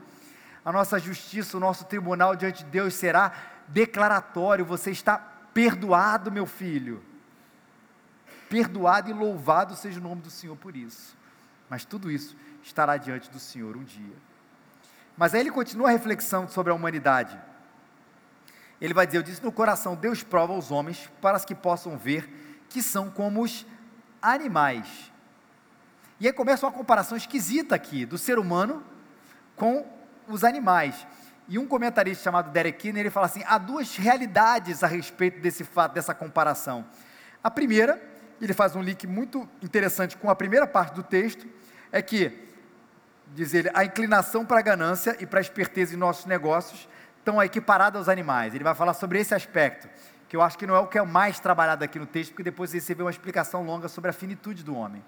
A 0.66 0.72
nossa 0.72 0.98
justiça, 0.98 1.56
o 1.56 1.60
nosso 1.60 1.84
tribunal 1.84 2.34
diante 2.34 2.64
de 2.64 2.70
Deus 2.70 2.92
será 2.94 3.32
declaratório: 3.68 4.64
você 4.64 4.90
está 4.90 5.16
perdoado, 5.16 6.32
meu 6.32 6.44
filho. 6.44 7.00
Perdoado 8.50 9.08
e 9.08 9.12
louvado 9.12 9.76
seja 9.76 10.00
o 10.00 10.02
nome 10.02 10.22
do 10.22 10.30
Senhor 10.30 10.56
por 10.56 10.74
isso. 10.74 11.16
Mas 11.70 11.84
tudo 11.84 12.10
isso 12.10 12.36
estará 12.64 12.96
diante 12.96 13.30
do 13.30 13.38
Senhor 13.38 13.76
um 13.76 13.84
dia. 13.84 14.16
Mas 15.16 15.34
aí 15.34 15.40
ele 15.40 15.52
continua 15.52 15.88
a 15.88 15.92
reflexão 15.92 16.48
sobre 16.48 16.72
a 16.72 16.74
humanidade. 16.74 17.38
Ele 18.80 18.92
vai 18.92 19.06
dizer: 19.06 19.18
Eu 19.18 19.22
disse 19.22 19.44
no 19.44 19.52
coração, 19.52 19.94
Deus 19.94 20.24
prova 20.24 20.52
os 20.52 20.72
homens 20.72 21.08
para 21.22 21.38
que 21.38 21.54
possam 21.54 21.96
ver 21.96 22.64
que 22.68 22.82
são 22.82 23.08
como 23.08 23.40
os 23.40 23.64
animais. 24.20 25.12
E 26.18 26.26
aí 26.26 26.32
começa 26.32 26.66
uma 26.66 26.72
comparação 26.72 27.16
esquisita 27.16 27.76
aqui 27.76 28.04
do 28.04 28.18
ser 28.18 28.36
humano 28.36 28.82
com 29.54 29.95
os 30.28 30.44
animais. 30.44 31.06
E 31.48 31.58
um 31.58 31.66
comentarista 31.66 32.24
chamado 32.24 32.50
Derek 32.50 32.78
Keener, 32.78 33.02
ele 33.02 33.10
fala 33.10 33.26
assim: 33.26 33.42
há 33.46 33.58
duas 33.58 33.96
realidades 33.96 34.82
a 34.82 34.86
respeito 34.86 35.40
desse 35.40 35.64
fato, 35.64 35.94
dessa 35.94 36.14
comparação. 36.14 36.84
A 37.42 37.50
primeira, 37.50 38.02
ele 38.40 38.52
faz 38.52 38.74
um 38.74 38.82
link 38.82 39.06
muito 39.06 39.48
interessante 39.62 40.16
com 40.16 40.28
a 40.28 40.34
primeira 40.34 40.66
parte 40.66 40.94
do 40.94 41.02
texto, 41.02 41.46
é 41.92 42.02
que 42.02 42.46
diz 43.32 43.54
ele, 43.54 43.70
a 43.74 43.84
inclinação 43.84 44.44
para 44.44 44.58
a 44.58 44.62
ganância 44.62 45.16
e 45.20 45.26
para 45.26 45.38
a 45.38 45.42
esperteza 45.42 45.94
em 45.94 45.96
nossos 45.96 46.26
negócios 46.26 46.88
estão 47.18 47.42
equiparadas 47.42 47.98
aos 47.98 48.08
animais. 48.08 48.54
Ele 48.54 48.64
vai 48.64 48.74
falar 48.74 48.94
sobre 48.94 49.20
esse 49.20 49.34
aspecto, 49.34 49.88
que 50.28 50.36
eu 50.36 50.42
acho 50.42 50.56
que 50.58 50.66
não 50.66 50.74
é 50.74 50.78
o 50.78 50.86
que 50.86 50.98
é 50.98 51.02
mais 51.02 51.40
trabalhado 51.40 51.84
aqui 51.84 51.98
no 51.98 52.06
texto, 52.06 52.30
porque 52.30 52.42
depois 52.42 52.70
você 52.70 52.94
vê 52.94 53.02
uma 53.02 53.10
explicação 53.10 53.64
longa 53.64 53.88
sobre 53.88 54.10
a 54.10 54.12
finitude 54.12 54.62
do 54.62 54.74
homem. 54.74 55.02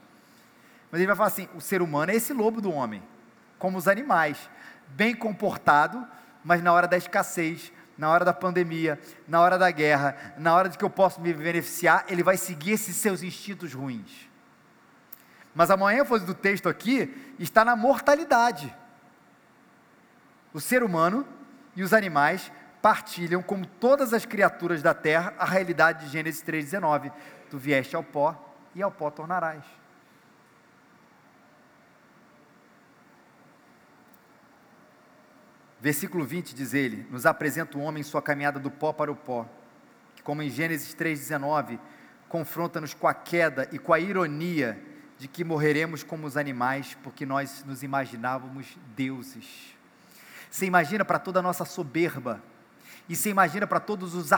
Mas 0.90 1.00
ele 1.00 1.06
vai 1.06 1.16
falar 1.16 1.28
assim: 1.28 1.48
o 1.54 1.60
ser 1.60 1.82
humano 1.82 2.10
é 2.10 2.14
esse 2.14 2.32
lobo 2.32 2.60
do 2.60 2.72
homem, 2.72 3.02
como 3.58 3.78
os 3.78 3.86
animais, 3.86 4.48
bem 4.88 5.14
comportado, 5.14 6.06
mas 6.44 6.62
na 6.62 6.72
hora 6.72 6.88
da 6.88 6.96
escassez, 6.96 7.72
na 7.96 8.08
hora 8.08 8.24
da 8.24 8.32
pandemia, 8.32 8.98
na 9.26 9.40
hora 9.40 9.58
da 9.58 9.70
guerra, 9.70 10.34
na 10.38 10.54
hora 10.54 10.68
de 10.68 10.78
que 10.78 10.84
eu 10.84 10.90
posso 10.90 11.20
me 11.20 11.34
beneficiar, 11.34 12.04
ele 12.08 12.22
vai 12.22 12.36
seguir 12.36 12.72
esses 12.72 12.96
seus 12.96 13.22
instintos 13.22 13.74
ruins. 13.74 14.28
Mas 15.54 15.70
a 15.70 15.94
ênfase 15.94 16.24
do 16.24 16.34
texto 16.34 16.68
aqui 16.68 17.34
está 17.38 17.64
na 17.64 17.74
mortalidade. 17.74 18.72
O 20.52 20.60
ser 20.60 20.82
humano 20.82 21.26
e 21.74 21.82
os 21.82 21.92
animais 21.92 22.52
partilham, 22.80 23.42
como 23.42 23.66
todas 23.66 24.12
as 24.12 24.24
criaturas 24.24 24.82
da 24.82 24.94
terra, 24.94 25.34
a 25.38 25.44
realidade 25.44 26.06
de 26.06 26.12
Gênesis 26.12 26.42
3,19: 26.44 27.12
Tu 27.50 27.58
vieste 27.58 27.96
ao 27.96 28.04
pó 28.04 28.54
e 28.74 28.82
ao 28.82 28.90
pó 28.90 29.10
tornarás. 29.10 29.64
Versículo 35.80 36.24
20 36.24 36.54
diz 36.54 36.74
ele: 36.74 37.06
Nos 37.10 37.26
apresenta 37.26 37.78
o 37.78 37.82
homem 37.82 38.02
sua 38.02 38.20
caminhada 38.20 38.58
do 38.58 38.70
pó 38.70 38.92
para 38.92 39.12
o 39.12 39.16
pó, 39.16 39.46
que, 40.16 40.22
como 40.22 40.42
em 40.42 40.50
Gênesis 40.50 40.94
3,19, 40.94 41.78
confronta-nos 42.28 42.94
com 42.94 43.06
a 43.06 43.14
queda 43.14 43.68
e 43.72 43.78
com 43.78 43.92
a 43.92 44.00
ironia 44.00 44.80
de 45.18 45.26
que 45.26 45.42
morreremos 45.42 46.02
como 46.02 46.26
os 46.26 46.36
animais, 46.36 46.96
porque 47.02 47.26
nós 47.26 47.64
nos 47.64 47.82
imaginávamos 47.82 48.78
deuses. 48.94 49.76
Você 50.50 50.64
imagina 50.64 51.04
para 51.04 51.18
toda 51.18 51.40
a 51.40 51.42
nossa 51.42 51.64
soberba, 51.64 52.42
e 53.08 53.16
você 53.16 53.30
imagina 53.30 53.66
para 53.66 53.80
todos 53.80 54.14
os, 54.14 54.30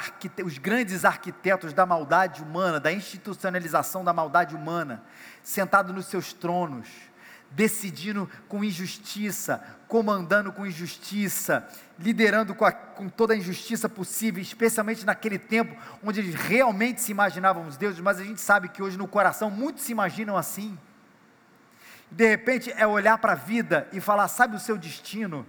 os, 0.45 0.59
grandes 0.59 1.05
arquitetos 1.05 1.73
da 1.73 1.85
maldade 1.85 2.43
humana, 2.43 2.79
da 2.79 2.93
institucionalização 2.93 4.05
da 4.05 4.13
maldade 4.13 4.55
humana, 4.55 5.03
sentados 5.43 5.95
nos 5.95 6.07
seus 6.07 6.33
tronos, 6.33 6.89
decidindo 7.51 8.31
com 8.49 8.63
injustiça, 8.63 9.63
comandando 9.89 10.53
com 10.53 10.67
injustiça, 10.67 11.69
liderando 11.99 12.55
com, 12.55 12.65
a, 12.65 12.73
com, 12.73 13.09
toda 13.09 13.35
a 13.35 13.37
injustiça 13.37 13.89
possível, 13.89 14.41
especialmente 14.41 15.05
naquele 15.05 15.39
tempo 15.39 15.77
onde 16.03 16.21
eles 16.21 16.35
realmente 16.35 17.01
se 17.01 17.11
imaginavam 17.11 17.67
os 17.67 17.77
deuses, 17.77 18.01
mas 18.01 18.21
a 18.21 18.25
gente 18.25 18.41
sabe 18.41 18.69
que 18.69 18.83
hoje 18.83 18.97
no 18.97 19.09
coração 19.09 19.51
muitos 19.51 19.83
se 19.83 19.93
imaginam 19.93 20.37
assim. 20.37 20.79
De 22.11 22.29
repente 22.29 22.73
é 22.77 22.87
olhar 22.87 23.19
para 23.19 23.33
a 23.33 23.37
vida 23.37 23.89
e 23.93 24.01
falar: 24.01 24.29
sabe 24.29 24.57
o 24.57 24.61
seu 24.61 24.77
destino? 24.77 25.47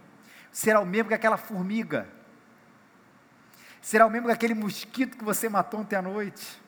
Será 0.51 0.79
o 0.79 0.85
mesmo 0.85 1.09
que 1.09 1.15
aquela 1.15 1.37
formiga, 1.37 2.07
será 3.81 4.05
o 4.05 4.09
mesmo 4.09 4.27
que 4.27 4.33
aquele 4.33 4.53
mosquito 4.53 5.17
que 5.17 5.23
você 5.23 5.47
matou 5.47 5.79
ontem 5.79 5.95
à 5.95 6.01
noite 6.01 6.60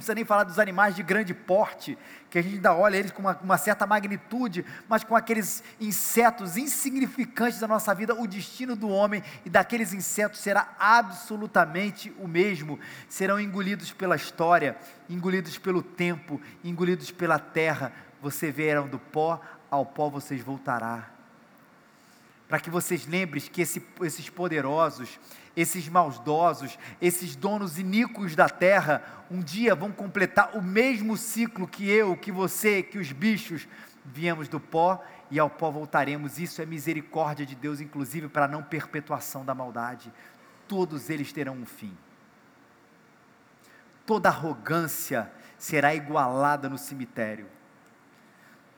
precisa 0.00 0.14
nem 0.14 0.24
falar 0.24 0.44
dos 0.44 0.58
animais 0.58 0.96
de 0.96 1.02
grande 1.02 1.32
porte, 1.34 1.96
que 2.30 2.38
a 2.38 2.42
gente 2.42 2.56
ainda 2.56 2.74
olha 2.74 2.96
eles 2.96 3.10
com 3.10 3.20
uma, 3.20 3.38
uma, 3.42 3.58
certa 3.58 3.86
magnitude, 3.86 4.64
mas 4.88 5.04
com 5.04 5.14
aqueles 5.14 5.62
insetos 5.80 6.56
insignificantes 6.56 7.60
da 7.60 7.68
nossa 7.68 7.94
vida, 7.94 8.14
o 8.14 8.26
destino 8.26 8.74
do 8.74 8.88
homem 8.88 9.22
e 9.44 9.50
daqueles 9.50 9.92
insetos 9.92 10.40
será 10.40 10.74
absolutamente 10.78 12.12
o 12.18 12.26
mesmo. 12.26 12.80
Serão 13.08 13.38
engolidos 13.38 13.92
pela 13.92 14.16
história, 14.16 14.76
engolidos 15.08 15.58
pelo 15.58 15.82
tempo, 15.82 16.40
engolidos 16.64 17.10
pela 17.10 17.38
terra. 17.38 17.92
Você 18.22 18.50
vieram 18.50 18.88
do 18.88 18.98
pó, 18.98 19.40
ao 19.70 19.84
pó 19.84 20.08
vocês 20.08 20.40
voltará. 20.40 21.10
para 22.48 22.58
que 22.58 22.70
vocês 22.70 23.06
lembrem 23.06 23.42
que 23.42 23.62
esse, 23.62 23.86
esses 24.02 24.28
poderosos, 24.28 25.20
esses 25.60 25.88
maldosos, 25.88 26.78
esses 27.00 27.36
donos 27.36 27.78
iníquos 27.78 28.34
da 28.34 28.48
terra, 28.48 29.02
um 29.30 29.40
dia 29.40 29.74
vão 29.74 29.92
completar 29.92 30.56
o 30.56 30.62
mesmo 30.62 31.16
ciclo 31.16 31.68
que 31.68 31.88
eu, 31.88 32.16
que 32.16 32.32
você, 32.32 32.82
que 32.82 32.98
os 32.98 33.12
bichos, 33.12 33.68
viemos 34.04 34.48
do 34.48 34.58
pó 34.58 35.04
e 35.30 35.38
ao 35.38 35.50
pó 35.50 35.70
voltaremos. 35.70 36.38
Isso 36.38 36.60
é 36.60 36.66
misericórdia 36.66 37.46
de 37.46 37.54
Deus, 37.54 37.80
inclusive 37.80 38.28
para 38.28 38.46
a 38.46 38.48
não 38.48 38.62
perpetuação 38.62 39.44
da 39.44 39.54
maldade. 39.54 40.12
Todos 40.66 41.10
eles 41.10 41.32
terão 41.32 41.54
um 41.54 41.66
fim. 41.66 41.96
Toda 44.06 44.28
arrogância 44.28 45.30
será 45.56 45.94
igualada 45.94 46.68
no 46.68 46.78
cemitério 46.78 47.46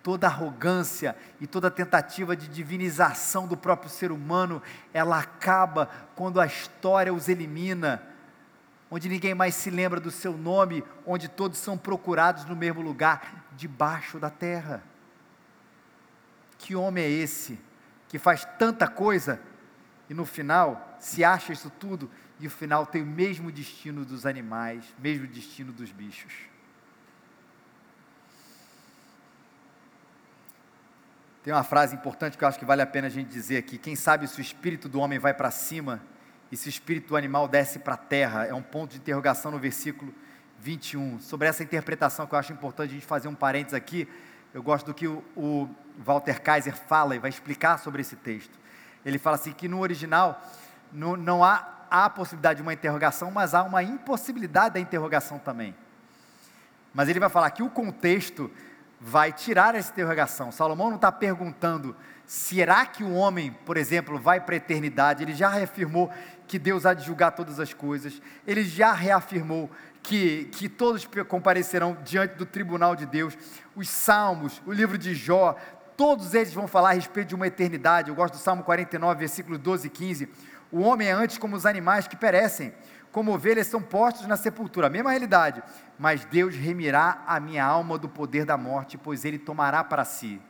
toda 0.02 0.26
arrogância 0.26 1.16
e 1.40 1.46
toda 1.46 1.70
tentativa 1.70 2.36
de 2.36 2.48
divinização 2.48 3.46
do 3.46 3.56
próprio 3.56 3.88
ser 3.88 4.10
humano, 4.10 4.60
ela 4.92 5.18
acaba 5.18 5.88
quando 6.16 6.40
a 6.40 6.46
história 6.46 7.14
os 7.14 7.28
elimina, 7.28 8.02
onde 8.90 9.08
ninguém 9.08 9.34
mais 9.34 9.54
se 9.54 9.70
lembra 9.70 10.00
do 10.00 10.10
seu 10.10 10.36
nome, 10.36 10.84
onde 11.06 11.28
todos 11.28 11.58
são 11.58 11.78
procurados 11.78 12.44
no 12.44 12.56
mesmo 12.56 12.82
lugar, 12.82 13.46
debaixo 13.56 14.18
da 14.18 14.28
terra. 14.28 14.82
Que 16.58 16.74
homem 16.74 17.04
é 17.04 17.08
esse 17.10 17.58
que 18.08 18.18
faz 18.18 18.44
tanta 18.58 18.86
coisa 18.86 19.40
e 20.10 20.14
no 20.14 20.26
final 20.26 20.96
se 21.00 21.24
acha 21.24 21.52
isso 21.52 21.70
tudo 21.70 22.10
e 22.38 22.44
no 22.44 22.50
final 22.50 22.84
tem 22.84 23.02
o 23.02 23.06
mesmo 23.06 23.50
destino 23.50 24.04
dos 24.04 24.26
animais, 24.26 24.84
mesmo 24.98 25.26
destino 25.26 25.72
dos 25.72 25.90
bichos? 25.90 26.51
Tem 31.42 31.52
uma 31.52 31.64
frase 31.64 31.96
importante 31.96 32.38
que 32.38 32.44
eu 32.44 32.48
acho 32.48 32.58
que 32.58 32.64
vale 32.64 32.82
a 32.82 32.86
pena 32.86 33.08
a 33.08 33.10
gente 33.10 33.28
dizer 33.28 33.56
aqui: 33.56 33.76
quem 33.76 33.96
sabe 33.96 34.28
se 34.28 34.38
o 34.38 34.40
espírito 34.40 34.88
do 34.88 35.00
homem 35.00 35.18
vai 35.18 35.34
para 35.34 35.50
cima 35.50 36.00
e 36.52 36.56
se 36.56 36.68
o 36.68 36.70
espírito 36.70 37.08
do 37.08 37.16
animal 37.16 37.48
desce 37.48 37.80
para 37.80 37.94
a 37.94 37.96
terra? 37.96 38.46
É 38.46 38.54
um 38.54 38.62
ponto 38.62 38.92
de 38.92 38.98
interrogação 38.98 39.50
no 39.50 39.58
versículo 39.58 40.14
21. 40.60 41.18
Sobre 41.18 41.48
essa 41.48 41.64
interpretação 41.64 42.28
que 42.28 42.34
eu 42.34 42.38
acho 42.38 42.52
importante 42.52 42.90
a 42.90 42.94
gente 42.94 43.06
fazer 43.06 43.26
um 43.26 43.34
parênteses 43.34 43.74
aqui, 43.74 44.08
eu 44.54 44.62
gosto 44.62 44.86
do 44.86 44.94
que 44.94 45.08
o, 45.08 45.68
Walter 45.98 46.40
Kaiser 46.40 46.74
fala 46.74 47.16
e 47.16 47.18
vai 47.18 47.28
explicar 47.28 47.78
sobre 47.78 48.00
esse 48.00 48.16
texto. 48.16 48.58
Ele 49.04 49.18
fala 49.18 49.36
assim 49.36 49.52
que 49.52 49.68
no 49.68 49.80
original 49.80 50.40
no, 50.92 51.16
não 51.16 51.44
há, 51.44 51.86
há 51.90 52.04
a 52.04 52.10
possibilidade 52.10 52.58
de 52.58 52.62
uma 52.62 52.72
interrogação, 52.72 53.30
mas 53.30 53.52
há 53.52 53.62
uma 53.62 53.82
impossibilidade 53.82 54.74
da 54.74 54.80
interrogação 54.80 55.38
também. 55.38 55.74
Mas 56.94 57.08
ele 57.08 57.18
vai 57.20 57.28
falar 57.28 57.50
que 57.50 57.62
o 57.62 57.68
contexto 57.68 58.50
vai 59.04 59.32
tirar 59.32 59.74
essa 59.74 59.90
interrogação. 59.90 60.52
Salomão 60.52 60.88
não 60.88 60.96
está 60.96 61.10
perguntando, 61.10 61.96
será 62.24 62.86
que 62.86 63.02
o 63.02 63.12
homem, 63.12 63.52
por 63.66 63.76
exemplo, 63.76 64.16
vai 64.16 64.40
para 64.40 64.54
a 64.54 64.56
eternidade? 64.56 65.24
Ele 65.24 65.34
já 65.34 65.48
reafirmou 65.48 66.08
que 66.46 66.56
Deus 66.56 66.86
há 66.86 66.94
de 66.94 67.04
julgar 67.04 67.32
todas 67.32 67.58
as 67.58 67.74
coisas. 67.74 68.22
Ele 68.46 68.62
já 68.62 68.92
reafirmou 68.92 69.68
que, 70.02 70.44
que 70.52 70.68
todos 70.68 71.08
comparecerão 71.26 71.96
diante 72.04 72.36
do 72.36 72.46
tribunal 72.46 72.94
de 72.94 73.04
Deus. 73.04 73.36
Os 73.74 73.88
salmos, 73.88 74.62
o 74.64 74.72
livro 74.72 74.96
de 74.96 75.14
Jó, 75.16 75.56
todos 75.96 76.32
eles 76.32 76.54
vão 76.54 76.68
falar 76.68 76.90
a 76.90 76.94
respeito 76.94 77.28
de 77.28 77.34
uma 77.34 77.48
eternidade. 77.48 78.08
Eu 78.08 78.14
gosto 78.14 78.34
do 78.34 78.40
Salmo 78.40 78.62
49, 78.62 79.18
versículos 79.18 79.58
12 79.58 79.88
e 79.88 79.90
15. 79.90 80.28
O 80.70 80.80
homem 80.80 81.08
é 81.08 81.12
antes 81.12 81.38
como 81.38 81.56
os 81.56 81.66
animais 81.66 82.06
que 82.06 82.16
perecem 82.16 82.72
como 83.12 83.32
ovelhas 83.32 83.66
são 83.66 83.82
postos 83.82 84.26
na 84.26 84.36
sepultura, 84.36 84.86
a 84.86 84.90
mesma 84.90 85.10
realidade, 85.10 85.62
mas 85.98 86.24
Deus 86.24 86.56
remirá 86.56 87.22
a 87.26 87.38
minha 87.38 87.64
alma 87.64 87.98
do 87.98 88.08
poder 88.08 88.46
da 88.46 88.56
morte, 88.56 88.96
pois 88.96 89.24
Ele 89.24 89.38
tomará 89.38 89.84
para 89.84 90.04
si. 90.04 90.40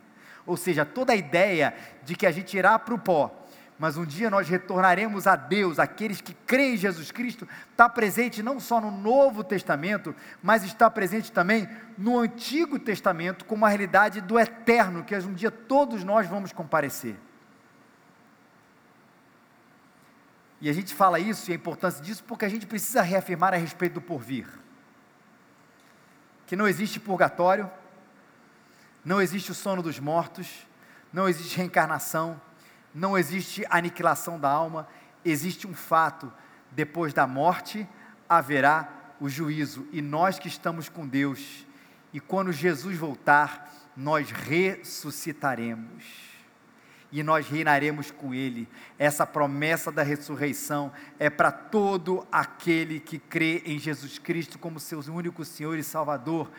Ou 0.47 0.57
seja, 0.57 0.85
toda 0.85 1.13
a 1.13 1.17
ideia 1.17 1.75
de 2.05 2.15
que 2.15 2.27
a 2.27 2.31
gente 2.31 2.57
irá 2.57 2.79
para 2.79 2.95
o 2.95 2.99
pó, 2.99 3.43
mas 3.79 3.97
um 3.97 4.05
dia 4.05 4.31
nós 4.31 4.49
retornaremos 4.49 5.27
a 5.27 5.35
Deus, 5.35 5.81
aqueles 5.81 6.21
que 6.21 6.35
creem 6.47 6.75
em 6.75 6.77
Jesus 6.77 7.11
Cristo, 7.11 7.49
está 7.71 7.89
presente 7.89 8.41
não 8.41 8.61
só 8.61 8.81
no 8.81 8.93
Novo 8.93 9.43
Testamento, 9.43 10.15
mas 10.41 10.63
está 10.63 10.89
presente 10.89 11.33
também 11.33 11.69
no 11.99 12.19
Antigo 12.19 12.79
Testamento, 12.79 13.45
como 13.45 13.67
a 13.67 13.69
realidade 13.69 14.21
do 14.21 14.39
eterno, 14.39 15.03
que 15.03 15.17
um 15.17 15.35
dia 15.35 15.51
todos 15.51 16.05
nós 16.05 16.29
vamos 16.29 16.53
comparecer. 16.53 17.17
E 20.63 20.71
a 20.71 20.73
gente 20.73 20.95
fala 20.95 21.19
isso 21.19 21.51
e 21.51 21.53
a 21.53 21.57
importância 21.57 22.01
disso 22.01 22.23
porque 22.23 22.45
a 22.45 22.49
gente 22.49 22.69
precisa 22.69 23.03
reafirmar 23.03 23.53
a 23.53 23.57
respeito 23.57 23.95
do 23.95 24.01
porvir. 24.01 24.47
Que 26.47 26.55
não 26.55 26.69
existe 26.69 27.01
purgatório, 27.01 27.69
não 29.05 29.21
existe 29.21 29.51
o 29.51 29.57
sono 29.57 29.83
dos 29.83 29.99
mortos, 29.99 30.65
não 31.13 31.29
existe 31.29 31.57
reencarnação, 31.57 32.41
não 32.95 33.19
existe 33.19 33.67
aniquilação 33.69 34.39
da 34.39 34.49
alma, 34.49 34.87
existe 35.25 35.67
um 35.67 35.75
fato: 35.75 36.33
depois 36.71 37.13
da 37.13 37.27
morte 37.27 37.85
haverá 38.29 38.89
o 39.19 39.29
juízo, 39.29 39.85
e 39.91 40.01
nós 40.01 40.39
que 40.39 40.47
estamos 40.47 40.89
com 40.89 41.09
Deus, 41.09 41.67
e 42.13 42.21
quando 42.21 42.53
Jesus 42.53 42.97
voltar, 42.97 43.69
nós 43.97 44.31
ressuscitaremos 44.31 46.32
e 47.13 47.23
nós 47.23 47.47
reinaremos 47.47 48.11
com 48.11 48.35
Ele. 48.35 48.67
Essa 48.99 49.27
promessa 49.27 49.93
da 49.93 50.03
ressurreição 50.03 50.91
é 51.19 51.29
para 51.29 51.53
todo 51.53 52.27
aquele 52.33 52.99
que 52.99 53.19
crê 53.19 53.63
em 53.67 53.79
Jesus 53.79 54.19
Cristo 54.19 54.59
como 54.59 54.81
seu 54.81 54.99
único 55.01 55.45
Senhor 55.45 55.79
e 55.79 55.85
Salvador. 55.85 56.51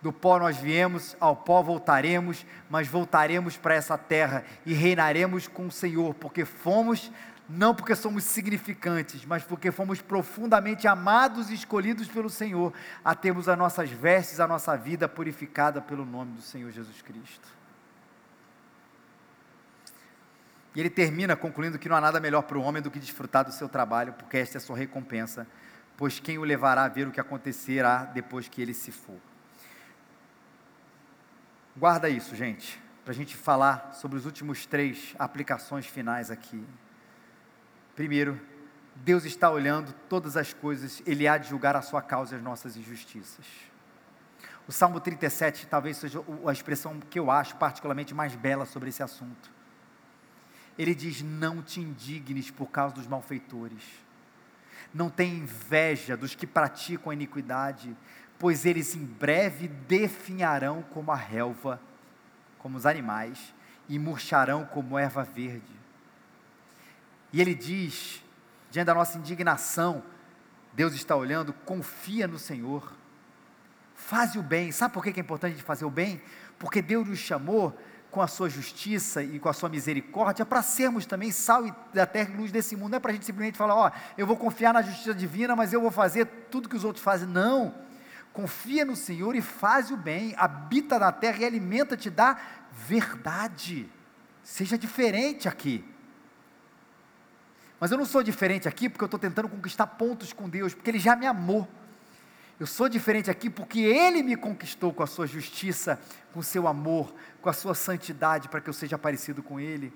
Do 0.00 0.12
pó 0.12 0.38
nós 0.38 0.56
viemos, 0.56 1.14
ao 1.20 1.36
pó 1.36 1.60
voltaremos, 1.60 2.46
mas 2.70 2.88
voltaremos 2.88 3.56
para 3.58 3.74
essa 3.74 3.98
terra 3.98 4.44
e 4.64 4.72
reinaremos 4.72 5.46
com 5.46 5.66
o 5.66 5.70
Senhor, 5.70 6.14
porque 6.14 6.46
fomos, 6.46 7.12
não 7.46 7.74
porque 7.74 7.94
somos 7.94 8.24
significantes, 8.24 9.26
mas 9.26 9.42
porque 9.42 9.70
fomos 9.70 10.00
profundamente 10.00 10.88
amados 10.88 11.50
e 11.50 11.54
escolhidos 11.54 12.08
pelo 12.08 12.30
Senhor, 12.30 12.72
a 13.04 13.14
termos 13.14 13.46
as 13.46 13.58
nossas 13.58 13.90
vestes, 13.90 14.40
a 14.40 14.46
nossa 14.46 14.74
vida 14.74 15.06
purificada 15.06 15.82
pelo 15.82 16.06
nome 16.06 16.32
do 16.32 16.40
Senhor 16.42 16.70
Jesus 16.70 17.02
Cristo. 17.02 17.59
E 20.74 20.80
ele 20.80 20.90
termina 20.90 21.34
concluindo 21.34 21.78
que 21.78 21.88
não 21.88 21.96
há 21.96 22.00
nada 22.00 22.20
melhor 22.20 22.42
para 22.42 22.56
o 22.56 22.62
homem 22.62 22.80
do 22.80 22.90
que 22.90 22.98
desfrutar 22.98 23.44
do 23.44 23.52
seu 23.52 23.68
trabalho, 23.68 24.12
porque 24.12 24.36
esta 24.36 24.56
é 24.56 24.58
a 24.58 24.60
sua 24.60 24.76
recompensa, 24.76 25.46
pois 25.96 26.20
quem 26.20 26.38
o 26.38 26.44
levará 26.44 26.84
a 26.84 26.88
ver 26.88 27.08
o 27.08 27.10
que 27.10 27.20
acontecerá 27.20 28.04
depois 28.04 28.48
que 28.48 28.62
ele 28.62 28.72
se 28.72 28.92
for. 28.92 29.18
Guarda 31.76 32.08
isso, 32.08 32.36
gente, 32.36 32.80
para 33.04 33.12
a 33.12 33.16
gente 33.16 33.36
falar 33.36 33.92
sobre 33.94 34.16
os 34.16 34.26
últimos 34.26 34.64
três 34.64 35.14
aplicações 35.18 35.86
finais 35.86 36.30
aqui. 36.30 36.64
Primeiro, 37.96 38.40
Deus 38.94 39.24
está 39.24 39.50
olhando 39.50 39.92
todas 40.08 40.36
as 40.36 40.52
coisas, 40.52 41.02
Ele 41.06 41.26
há 41.26 41.36
de 41.36 41.48
julgar 41.48 41.74
a 41.74 41.82
sua 41.82 42.02
causa 42.02 42.34
e 42.34 42.38
as 42.38 42.44
nossas 42.44 42.76
injustiças. 42.76 43.46
O 44.68 44.72
Salmo 44.72 45.00
37 45.00 45.66
talvez 45.66 45.96
seja 45.96 46.22
a 46.46 46.52
expressão 46.52 47.00
que 47.00 47.18
eu 47.18 47.30
acho 47.30 47.56
particularmente 47.56 48.14
mais 48.14 48.36
bela 48.36 48.66
sobre 48.66 48.90
esse 48.90 49.02
assunto 49.02 49.59
ele 50.78 50.94
diz: 50.94 51.22
Não 51.22 51.62
te 51.62 51.80
indignes 51.80 52.50
por 52.50 52.66
causa 52.66 52.94
dos 52.94 53.06
malfeitores, 53.06 53.82
não 54.92 55.08
tenha 55.08 55.34
inveja 55.34 56.16
dos 56.16 56.34
que 56.34 56.46
praticam 56.46 57.10
a 57.10 57.14
iniquidade, 57.14 57.96
pois 58.38 58.64
eles 58.64 58.94
em 58.94 59.04
breve 59.04 59.68
definharão 59.68 60.82
como 60.82 61.12
a 61.12 61.16
relva, 61.16 61.80
como 62.58 62.76
os 62.76 62.86
animais, 62.86 63.54
e 63.88 63.98
murcharão 63.98 64.64
como 64.64 64.98
erva 64.98 65.22
verde. 65.24 65.80
E 67.32 67.40
ele 67.40 67.54
diz, 67.54 68.22
diante 68.70 68.86
da 68.86 68.94
nossa 68.94 69.18
indignação, 69.18 70.02
Deus 70.72 70.94
está 70.94 71.14
olhando, 71.14 71.52
confia 71.52 72.26
no 72.26 72.38
Senhor, 72.38 72.92
faz 73.94 74.34
o 74.36 74.42
bem. 74.42 74.72
Sabe 74.72 74.94
por 74.94 75.02
que 75.02 75.10
é 75.10 75.22
importante 75.22 75.62
fazer 75.62 75.84
o 75.84 75.90
bem? 75.90 76.22
Porque 76.58 76.80
Deus 76.80 77.06
nos 77.06 77.18
chamou 77.18 77.76
com 78.10 78.20
a 78.20 78.26
sua 78.26 78.50
justiça 78.50 79.22
e 79.22 79.38
com 79.38 79.48
a 79.48 79.52
sua 79.52 79.68
misericórdia, 79.68 80.44
para 80.44 80.62
sermos 80.62 81.06
também 81.06 81.30
sal 81.30 81.64
da 81.94 82.04
terra 82.04 82.30
e 82.34 82.36
luz 82.36 82.50
desse 82.50 82.74
mundo. 82.76 82.90
Não 82.90 82.96
é 82.96 83.00
para 83.00 83.12
a 83.12 83.14
gente 83.14 83.24
simplesmente 83.24 83.56
falar, 83.56 83.74
ó, 83.74 83.90
eu 84.18 84.26
vou 84.26 84.36
confiar 84.36 84.72
na 84.72 84.82
justiça 84.82 85.14
divina, 85.14 85.54
mas 85.54 85.72
eu 85.72 85.80
vou 85.80 85.90
fazer 85.90 86.26
tudo 86.50 86.68
que 86.68 86.76
os 86.76 86.84
outros 86.84 87.04
fazem. 87.04 87.28
Não. 87.28 87.74
Confia 88.32 88.84
no 88.84 88.96
Senhor 88.96 89.34
e 89.34 89.40
faz 89.40 89.90
o 89.90 89.96
bem, 89.96 90.34
habita 90.36 90.98
na 90.98 91.12
terra 91.12 91.38
e 91.38 91.44
alimenta-te 91.44 92.10
da 92.10 92.36
verdade. 92.72 93.88
Seja 94.42 94.76
diferente 94.76 95.48
aqui. 95.48 95.84
Mas 97.78 97.90
eu 97.90 97.98
não 97.98 98.04
sou 98.04 98.22
diferente 98.22 98.68
aqui 98.68 98.88
porque 98.88 99.02
eu 99.02 99.06
estou 99.06 99.18
tentando 99.18 99.48
conquistar 99.48 99.86
pontos 99.86 100.32
com 100.32 100.48
Deus, 100.48 100.74
porque 100.74 100.90
Ele 100.90 100.98
já 100.98 101.16
me 101.16 101.26
amou. 101.26 101.68
Eu 102.60 102.66
sou 102.66 102.90
diferente 102.90 103.30
aqui 103.30 103.48
porque 103.48 103.80
Ele 103.80 104.22
me 104.22 104.36
conquistou 104.36 104.92
com 104.92 105.02
a 105.02 105.06
sua 105.06 105.26
justiça, 105.26 105.98
com 106.30 106.40
o 106.40 106.42
seu 106.42 106.68
amor, 106.68 107.14
com 107.40 107.48
a 107.48 107.54
sua 107.54 107.74
santidade, 107.74 108.50
para 108.50 108.60
que 108.60 108.68
eu 108.68 108.74
seja 108.74 108.98
parecido 108.98 109.42
com 109.42 109.58
Ele. 109.58 109.90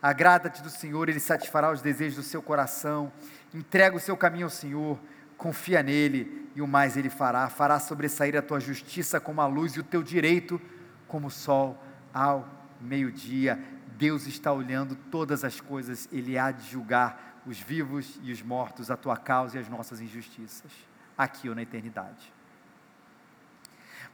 Agrada-te 0.00 0.62
do 0.62 0.70
Senhor, 0.70 1.08
Ele 1.08 1.18
satisfará 1.18 1.72
os 1.72 1.82
desejos 1.82 2.14
do 2.14 2.22
seu 2.22 2.40
coração. 2.40 3.12
Entrega 3.52 3.96
o 3.96 4.00
seu 4.00 4.16
caminho 4.16 4.46
ao 4.46 4.50
Senhor, 4.50 4.96
confia 5.36 5.82
nele 5.82 6.48
e 6.54 6.62
o 6.62 6.66
mais 6.68 6.96
Ele 6.96 7.10
fará. 7.10 7.48
Fará 7.48 7.80
sobressair 7.80 8.36
a 8.36 8.42
tua 8.42 8.60
justiça 8.60 9.18
como 9.18 9.40
a 9.40 9.46
luz 9.48 9.72
e 9.72 9.80
o 9.80 9.84
teu 9.84 10.00
direito 10.00 10.60
como 11.08 11.26
o 11.26 11.30
sol 11.30 11.76
ao 12.14 12.48
meio-dia. 12.80 13.58
Deus 13.96 14.28
está 14.28 14.52
olhando 14.52 14.94
todas 15.10 15.42
as 15.42 15.60
coisas, 15.60 16.08
Ele 16.12 16.38
há 16.38 16.52
de 16.52 16.70
julgar 16.70 17.42
os 17.44 17.58
vivos 17.58 18.20
e 18.22 18.30
os 18.30 18.42
mortos, 18.42 18.92
a 18.92 18.96
tua 18.96 19.16
causa 19.16 19.56
e 19.56 19.60
as 19.60 19.68
nossas 19.68 20.00
injustiças, 20.00 20.70
aqui 21.18 21.48
ou 21.48 21.54
na 21.54 21.62
eternidade. 21.62 22.32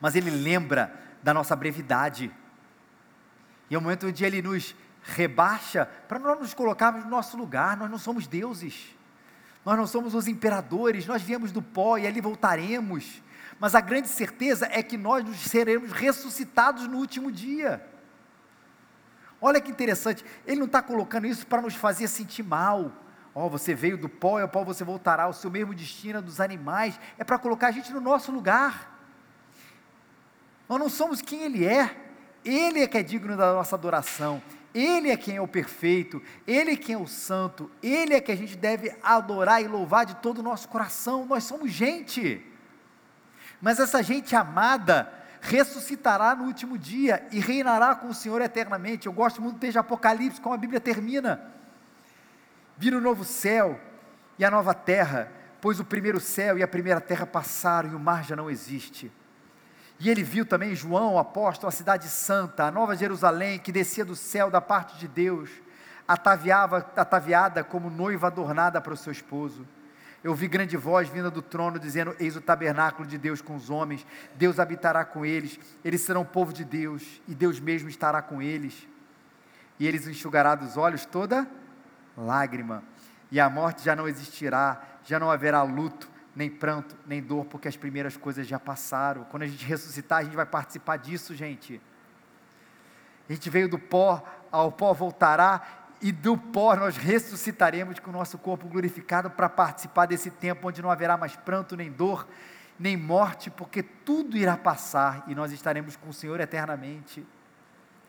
Mas 0.01 0.17
Ele 0.17 0.31
lembra 0.31 0.93
da 1.23 1.35
nossa 1.35 1.55
brevidade, 1.55 2.33
e 3.71 3.75
é 3.75 3.79
o 3.79 3.81
momento 3.81 4.07
onde 4.07 4.25
Ele 4.25 4.43
nos 4.43 4.75
rebaixa 5.03 5.87
para 6.09 6.19
nós 6.19 6.39
nos 6.41 6.55
colocarmos 6.55 7.05
no 7.05 7.11
nosso 7.11 7.37
lugar, 7.37 7.77
nós 7.77 7.91
não 7.91 7.99
somos 7.99 8.27
deuses, 8.27 8.97
nós 9.65 9.77
não 9.77 9.87
somos 9.87 10.15
os 10.15 10.27
imperadores, 10.27 11.07
nós 11.07 11.23
viemos 11.23 11.53
do 11.53 11.63
pó 11.63 11.99
e 11.99 12.07
ali 12.07 12.21
voltaremos, 12.21 13.23
mas 13.61 13.75
a 13.75 13.81
grande 13.81 14.09
certeza 14.09 14.67
é 14.71 14.83
que 14.83 14.97
nós 14.97 15.25
seremos 15.41 15.93
ressuscitados 15.93 16.89
no 16.89 16.97
último 16.97 17.31
dia. 17.31 17.87
Olha 19.41 19.61
que 19.61 19.71
interessante, 19.71 20.25
ele 20.47 20.59
não 20.59 20.67
está 20.67 20.81
colocando 20.81 21.27
isso 21.27 21.47
para 21.47 21.61
nos 21.61 21.75
fazer 21.75 22.09
sentir 22.09 22.43
mal. 22.43 22.91
Ó, 23.35 23.47
oh, 23.47 23.51
você 23.51 23.75
veio 23.75 23.99
do 23.99 24.09
pó 24.09 24.39
e 24.39 24.43
ao 24.43 24.49
pó 24.49 24.63
você 24.63 24.85
voltará, 24.85 25.27
o 25.29 25.33
seu 25.33 25.51
mesmo 25.51 25.75
destino 25.75 26.19
é 26.19 26.23
dos 26.23 26.41
animais, 26.41 26.99
é 27.19 27.25
para 27.25 27.39
colocar 27.39 27.69
a 27.69 27.73
gente 27.73 27.93
no 27.93 28.01
nosso 28.01 28.31
lugar. 28.31 28.99
Nós 30.69 30.79
não 30.79 30.89
somos 30.89 31.21
quem 31.21 31.43
ele 31.43 31.65
é, 31.67 31.97
ele 32.45 32.81
é 32.81 32.87
que 32.87 32.97
é 32.97 33.03
digno 33.03 33.37
da 33.37 33.53
nossa 33.53 33.75
adoração, 33.75 34.41
ele 34.75 35.09
é 35.09 35.17
quem 35.17 35.37
é 35.37 35.41
o 35.41 35.47
perfeito, 35.47 36.21
Ele 36.45 36.73
é 36.73 36.77
quem 36.77 36.97
é 36.97 36.99
o 36.99 37.07
santo, 37.07 37.71
Ele 37.81 38.13
é 38.13 38.21
que 38.21 38.33
a 38.33 38.37
gente 38.37 38.57
deve 38.57 38.93
adorar 39.05 39.63
e 39.63 39.69
louvar 39.69 40.05
de 40.05 40.17
todo 40.17 40.39
o 40.39 40.43
nosso 40.43 40.69
coração. 40.69 41.25
Nós 41.25 41.45
somos 41.45 41.71
gente, 41.71 42.45
mas 43.61 43.79
essa 43.79 44.03
gente 44.03 44.35
amada, 44.35 45.13
ressuscitará 45.41 46.35
no 46.35 46.45
último 46.45 46.77
dia 46.77 47.25
e 47.31 47.39
reinará 47.39 47.95
com 47.95 48.09
o 48.09 48.15
Senhor 48.15 48.43
eternamente. 48.43 49.07
Eu 49.07 49.13
gosto 49.13 49.41
muito 49.41 49.55
do 49.55 49.61
texto 49.61 49.75
de 49.75 49.79
Apocalipse, 49.79 50.41
como 50.41 50.57
a 50.57 50.59
Bíblia 50.59 50.81
termina. 50.81 51.54
Vira 52.77 52.97
o 52.97 53.01
novo 53.01 53.25
céu 53.25 53.81
e 54.39 54.45
a 54.45 54.51
nova 54.51 54.75
terra, 54.75 55.31
pois 55.61 55.81
o 55.81 55.85
primeiro 55.85 56.21
céu 56.21 56.59
e 56.59 56.63
a 56.63 56.69
primeira 56.69 57.01
terra 57.01 57.27
passaram 57.27 57.91
e 57.91 57.95
o 57.95 58.01
mar 58.01 58.25
já 58.25 58.35
não 58.35 58.51
existe. 58.51 59.11
E 60.01 60.11
ele 60.11 60.23
viu 60.23 60.45
também 60.45 60.75
João, 60.75 61.15
o 61.15 61.19
apóstolo, 61.19 61.69
a 61.69 61.73
cidade 61.73 62.09
santa, 62.09 62.65
a 62.65 62.71
nova 62.71 62.97
Jerusalém, 62.97 63.59
que 63.59 63.73
descia 63.73 64.05
do 64.05 64.17
céu 64.17 64.51
da 64.51 64.61
parte 64.61 64.99
de 64.99 65.07
Deus, 65.07 65.51
ataviava, 66.07 66.79
ataviada 66.97 67.63
como 67.63 67.89
noiva 67.89 68.27
adornada 68.27 68.81
para 68.81 68.93
o 68.93 68.97
seu 68.97 69.13
esposo 69.13 69.67
eu 70.25 70.35
vi 70.35 70.49
grande 70.49 70.75
voz 70.75 71.07
vinda 71.07 71.31
do 71.31 71.43
trono 71.43 71.79
dizendo: 71.79 72.17
Eis 72.19 72.35
o 72.35 72.41
tabernáculo 72.41 73.07
de 73.07 73.19
Deus 73.19 73.43
com 73.43 73.55
os 73.55 73.69
homens, 73.69 74.07
Deus 74.35 74.59
habitará 74.59 75.05
com 75.05 75.25
eles, 75.25 75.61
eles 75.85 76.01
serão 76.01 76.25
povo 76.25 76.51
de 76.51 76.65
Deus, 76.65 77.21
e 77.29 77.35
Deus 77.35 77.61
mesmo 77.61 77.91
estará 77.91 78.23
com 78.23 78.41
eles. 78.41 78.89
E 79.79 79.87
eles 79.87 80.09
enxugará 80.09 80.55
dos 80.55 80.79
olhos 80.79 81.05
toda 81.05 81.47
lágrima, 82.17 82.83
e 83.31 83.41
a 83.41 83.49
morte 83.49 83.85
já 83.85 83.97
não 83.97 84.07
existirá, 84.07 84.81
já 85.05 85.19
não 85.19 85.31
haverá 85.31 85.63
luto, 85.63 86.09
nem 86.35 86.51
pranto, 86.51 86.97
nem 87.07 87.23
dor, 87.23 87.45
porque 87.45 87.69
as 87.69 87.77
primeiras 87.77 88.17
coisas 88.17 88.47
já 88.47 88.59
passaram. 88.59 89.25
Quando 89.25 89.45
a 89.45 89.47
gente 89.47 89.65
ressuscitar, 89.65 90.19
a 90.19 90.25
gente 90.25 90.37
vai 90.37 90.47
participar 90.47 90.97
disso, 90.97 91.35
gente. 91.35 91.81
A 93.29 93.33
gente 93.33 93.49
veio 93.49 93.69
do 93.69 93.79
pó, 93.79 94.23
ao 94.51 94.71
pó 94.73 94.93
voltará, 94.93 95.63
e 96.01 96.13
do 96.13 96.37
pó 96.37 96.77
nós 96.77 96.97
ressuscitaremos 96.97 97.99
com 97.99 98.11
o 98.11 98.13
nosso 98.13 98.37
corpo 98.37 98.69
glorificado 98.69 99.31
para 99.31 99.49
participar 99.49 100.07
desse 100.07 100.31
tempo 100.31 100.69
onde 100.69 100.83
não 100.83 100.91
haverá 100.91 101.17
mais 101.17 101.35
pranto, 101.37 101.77
nem 101.77 101.91
dor, 101.91 102.29
nem 102.79 102.97
morte, 102.97 103.51
porque 103.51 103.83
tudo 103.83 104.37
irá 104.37 104.57
passar 104.57 105.25
e 105.29 105.35
nós 105.35 105.53
estaremos 105.53 105.97
com 105.97 106.11
o 106.11 106.13
Senhor 106.13 106.39
eternamente, 106.41 107.25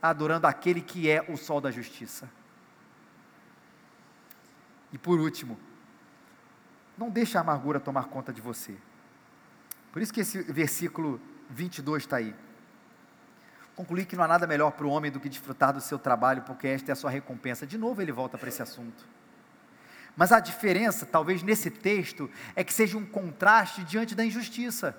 adorando 0.01 0.45
aquele 0.45 0.81
que 0.81 1.09
é 1.09 1.23
o 1.29 1.37
sol 1.37 1.61
da 1.61 1.71
justiça. 1.71 2.29
E 4.95 4.97
por 4.97 5.19
último, 5.19 5.60
não 6.97 7.10
deixe 7.10 7.38
a 7.38 7.41
amargura 7.41 7.81
tomar 7.81 8.05
conta 8.05 8.31
de 8.31 8.39
você. 8.39 8.73
Por 9.91 10.01
isso 10.01 10.13
que 10.13 10.21
esse 10.21 10.41
versículo 10.43 11.19
22 11.49 12.03
está 12.03 12.15
aí. 12.15 12.34
Concluí 13.75 14.05
que 14.05 14.15
não 14.15 14.23
há 14.23 14.27
nada 14.29 14.47
melhor 14.47 14.71
para 14.71 14.86
o 14.86 14.89
homem 14.89 15.12
do 15.12 15.19
que 15.19 15.27
desfrutar 15.27 15.73
do 15.73 15.81
seu 15.81 15.99
trabalho, 15.99 16.43
porque 16.43 16.65
esta 16.65 16.91
é 16.91 16.93
a 16.93 16.95
sua 16.95 17.10
recompensa. 17.10 17.67
De 17.67 17.77
novo 17.77 18.01
ele 18.01 18.13
volta 18.13 18.38
para 18.38 18.47
esse 18.47 18.62
assunto. 18.62 19.05
Mas 20.15 20.31
a 20.31 20.39
diferença, 20.39 21.05
talvez 21.05 21.43
nesse 21.43 21.69
texto, 21.69 22.31
é 22.55 22.63
que 22.63 22.73
seja 22.73 22.97
um 22.97 23.05
contraste 23.05 23.84
diante 23.84 24.15
da 24.15 24.23
injustiça. 24.23 24.95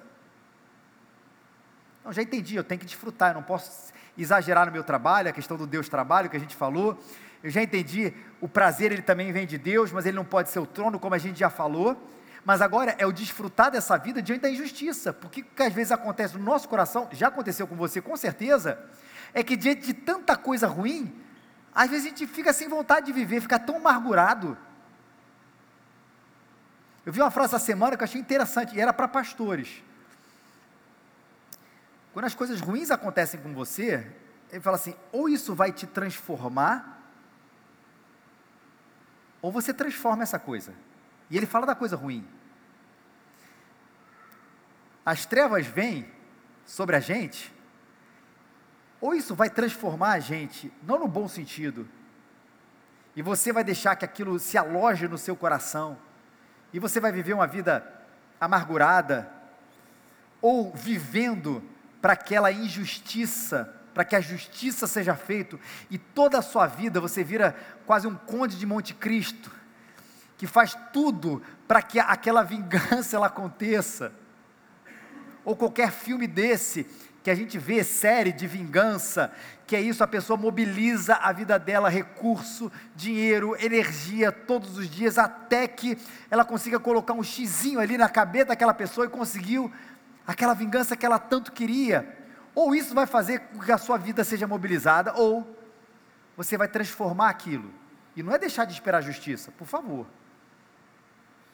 Eu 2.05 2.13
já 2.13 2.21
entendi, 2.21 2.55
eu 2.55 2.63
tenho 2.63 2.79
que 2.79 2.85
desfrutar, 2.85 3.31
eu 3.31 3.37
não 3.37 3.43
posso 3.43 3.95
exagerar 4.19 4.67
no 4.67 4.73
meu 4.73 4.85
trabalho, 4.85 5.31
a 5.31 5.33
questão 5.33 5.57
do 5.57 5.67
Deus 5.67 5.89
trabalho 5.89 6.29
que 6.29 6.37
a 6.37 6.41
gente 6.41 6.55
falou. 6.55 7.03
Eu 7.43 7.51
já 7.51 7.63
entendi, 7.63 8.13
o 8.41 8.49
prazer 8.49 8.93
ele 8.93 9.03
também 9.03 9.33
vem 9.33 9.47
de 9.47 9.59
Deus, 9.59 9.93
mas 9.93 10.07
ele 10.07 10.17
não 10.17 10.25
pode 10.25 10.51
ser 10.51 10.59
o 10.59 10.67
trono, 10.67 10.99
como 10.99 11.15
a 11.15 11.19
gente 11.19 11.39
já 11.39 11.51
falou 11.51 11.97
mas 12.47 12.63
agora 12.63 12.95
é 12.97 13.05
o 13.05 13.11
desfrutar 13.11 13.73
dessa 13.73 13.99
vida 13.99 14.23
diante 14.23 14.43
da 14.43 14.49
injustiça, 14.49 15.13
porque 15.13 15.41
o 15.41 15.45
que 15.45 15.63
às 15.65 15.73
vezes 15.73 15.91
acontece 15.91 16.39
no 16.39 16.45
nosso 16.45 16.69
coração, 16.69 17.09
já 17.11 17.27
aconteceu 17.27 17.67
com 17.67 17.75
você 17.75 18.01
com 18.01 18.17
certeza, 18.17 18.79
é 19.35 19.43
que 19.43 19.57
diante 19.57 19.81
de 19.81 19.93
tanta 19.93 20.37
coisa 20.37 20.69
ruim, 20.69 21.13
às 21.75 21.91
vezes 21.91 22.07
a 22.07 22.09
gente 22.11 22.25
fica 22.25 22.53
sem 22.53 22.69
vontade 22.69 23.07
de 23.07 23.13
viver, 23.13 23.41
fica 23.41 23.59
tão 23.59 23.79
amargurado. 23.79 24.57
Eu 27.05 27.13
vi 27.13 27.21
uma 27.21 27.33
frase 27.33 27.57
essa 27.57 27.65
semana 27.65 27.97
que 27.97 28.05
eu 28.05 28.07
achei 28.07 28.21
interessante, 28.21 28.77
e 28.77 28.81
era 28.81 28.93
para 28.93 29.09
pastores. 29.09 29.83
Quando 32.13 32.27
as 32.27 32.35
coisas 32.37 32.61
ruins 32.61 32.93
acontecem 32.93 33.41
com 33.41 33.53
você, 33.53 34.07
ele 34.53 34.61
fala 34.61 34.77
assim: 34.77 34.95
ou 35.11 35.29
isso 35.29 35.53
vai 35.53 35.73
te 35.73 35.85
transformar, 35.85 36.96
ou 39.41 39.53
você 39.53 39.73
transforma 39.73 40.23
essa 40.23 40.39
coisa. 40.39 40.75
E 41.31 41.37
ele 41.37 41.47
fala 41.47 41.67
da 41.67 41.75
coisa 41.75 41.97
ruim. 41.97 42.27
As 45.05 45.25
trevas 45.25 45.67
vêm 45.67 46.11
sobre 46.65 46.97
a 46.97 47.01
gente, 47.01 47.55
ou 49.01 49.15
isso 49.15 49.35
vai 49.35 49.49
transformar 49.49 50.13
a 50.13 50.19
gente, 50.19 50.73
não 50.83 50.99
no 50.99 51.07
bom 51.07 51.29
sentido, 51.29 51.89
e 53.15 53.23
você 53.23 53.53
vai 53.53 53.63
deixar 53.63 53.95
que 53.97 54.05
aquilo 54.05 54.39
se 54.39 54.59
aloje 54.59 55.07
no 55.09 55.17
seu 55.17 55.37
coração, 55.37 55.97
e 56.73 56.79
você 56.79 56.99
vai 56.99 57.13
viver 57.13 57.35
uma 57.35 57.47
vida 57.47 57.87
amargurada, 58.41 59.31
ou 60.43 60.73
vivendo 60.75 61.63
para 62.03 62.13
aquela 62.13 62.53
injustiça, 62.53 63.75
para 63.97 64.05
que 64.05 64.15
a 64.15 64.21
justiça 64.21 64.87
seja 64.87 65.15
feita, 65.15 65.59
e 65.91 65.97
toda 65.97 66.37
a 66.37 66.43
sua 66.43 66.67
vida 66.67 67.01
você 67.01 67.25
vira 67.25 67.57
quase 67.87 68.07
um 68.07 68.15
conde 68.15 68.59
de 68.59 68.67
Monte 68.67 68.93
Cristo, 68.93 69.51
que 70.37 70.47
faz 70.47 70.77
tudo 70.93 71.43
para 71.67 71.81
que 71.81 71.99
aquela 71.99 72.43
vingança 72.43 73.17
ela 73.17 73.29
aconteça. 73.29 74.13
Ou 75.47 75.57
qualquer 75.57 75.91
filme 75.91 76.27
desse 76.27 76.85
que 77.23 77.31
a 77.31 77.35
gente 77.35 77.57
vê 77.57 77.83
série 77.83 78.33
de 78.33 78.47
vingança, 78.47 79.33
que 79.67 79.75
é 79.75 79.81
isso, 79.81 80.05
a 80.05 80.07
pessoa 80.07 80.37
mobiliza 80.37 81.15
a 81.15 81.33
vida 81.33 81.59
dela, 81.59 81.89
recurso, 81.89 82.71
dinheiro, 82.95 83.57
energia 83.59 84.31
todos 84.31 84.77
os 84.77 84.91
dias 84.91 85.17
até 85.17 85.67
que 85.67 85.97
ela 86.31 86.45
consiga 86.45 86.79
colocar 86.79 87.15
um 87.15 87.23
xizinho 87.23 87.81
ali 87.81 87.97
na 87.97 88.11
cabeça 88.11 88.49
daquela 88.49 88.75
pessoa 88.75 89.07
e 89.07 89.09
conseguiu 89.09 89.73
aquela 90.27 90.53
vingança 90.53 90.95
que 90.95 91.07
ela 91.07 91.19
tanto 91.19 91.51
queria. 91.51 92.26
Ou 92.57 92.75
isso 92.75 92.95
vai 92.95 93.07
fazer 93.07 93.39
com 93.39 93.61
que 93.61 93.71
a 93.71 93.77
sua 93.77 93.99
vida 93.99 94.25
seja 94.25 94.47
mobilizada, 94.47 95.13
ou 95.13 95.47
você 96.35 96.57
vai 96.57 96.67
transformar 96.67 97.29
aquilo. 97.29 97.71
E 98.17 98.23
não 98.23 98.33
é 98.33 98.39
deixar 98.39 98.65
de 98.65 98.73
esperar 98.73 98.99
a 98.99 99.03
justiça, 99.03 99.53
por 99.53 99.67
favor. 99.67 100.07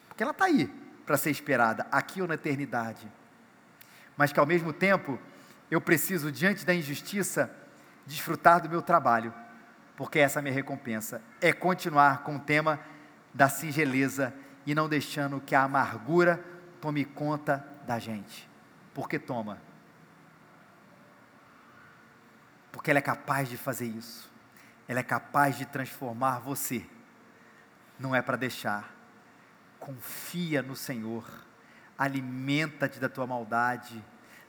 Porque 0.07 0.23
ela 0.23 0.31
está 0.31 0.45
aí 0.45 0.73
para 1.05 1.17
ser 1.17 1.29
esperada, 1.29 1.85
aqui 1.91 2.21
ou 2.21 2.27
na 2.27 2.35
eternidade. 2.35 3.05
Mas 4.15 4.31
que 4.31 4.39
ao 4.39 4.45
mesmo 4.45 4.71
tempo, 4.71 5.19
eu 5.69 5.81
preciso, 5.81 6.31
diante 6.31 6.65
da 6.65 6.73
injustiça, 6.73 7.53
desfrutar 8.05 8.61
do 8.61 8.69
meu 8.69 8.81
trabalho, 8.81 9.33
porque 9.97 10.19
essa 10.19 10.39
é 10.39 10.41
a 10.41 10.43
minha 10.43 10.55
recompensa. 10.55 11.21
É 11.41 11.51
continuar 11.51 12.23
com 12.23 12.37
o 12.37 12.39
tema 12.39 12.79
da 13.33 13.49
singeleza 13.49 14.33
e 14.65 14.73
não 14.73 14.87
deixando 14.87 15.41
que 15.41 15.53
a 15.53 15.63
amargura 15.63 16.41
tome 16.79 17.03
conta 17.03 17.67
da 17.85 17.99
gente. 17.99 18.49
Porque 18.93 19.19
toma. 19.19 19.72
Porque 22.73 22.89
ela 22.89 22.99
é 22.99 23.01
capaz 23.01 23.47
de 23.47 23.55
fazer 23.55 23.85
isso. 23.85 24.29
Ela 24.89 24.99
é 24.99 25.03
capaz 25.03 25.57
de 25.57 25.65
transformar 25.65 26.39
você. 26.39 26.85
Não 27.97 28.13
é 28.13 28.21
para 28.21 28.35
deixar 28.35 28.93
confia 29.83 30.61
no 30.61 30.77
Senhor, 30.77 31.29
alimenta-te 31.97 33.01
da 33.01 33.09
tua 33.09 33.27
maldade, 33.27 34.01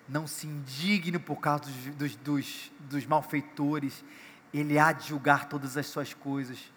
não 0.08 0.28
se 0.28 0.46
indigne 0.46 1.18
por 1.18 1.40
causa 1.40 1.64
dos, 1.64 1.74
dos, 1.96 2.16
dos, 2.16 2.72
dos 2.78 3.04
malfeitores, 3.04 4.04
Ele 4.52 4.78
há 4.78 4.92
de 4.92 5.08
julgar 5.08 5.48
todas 5.48 5.76
as 5.76 5.86
suas 5.86 6.14
coisas. 6.14 6.72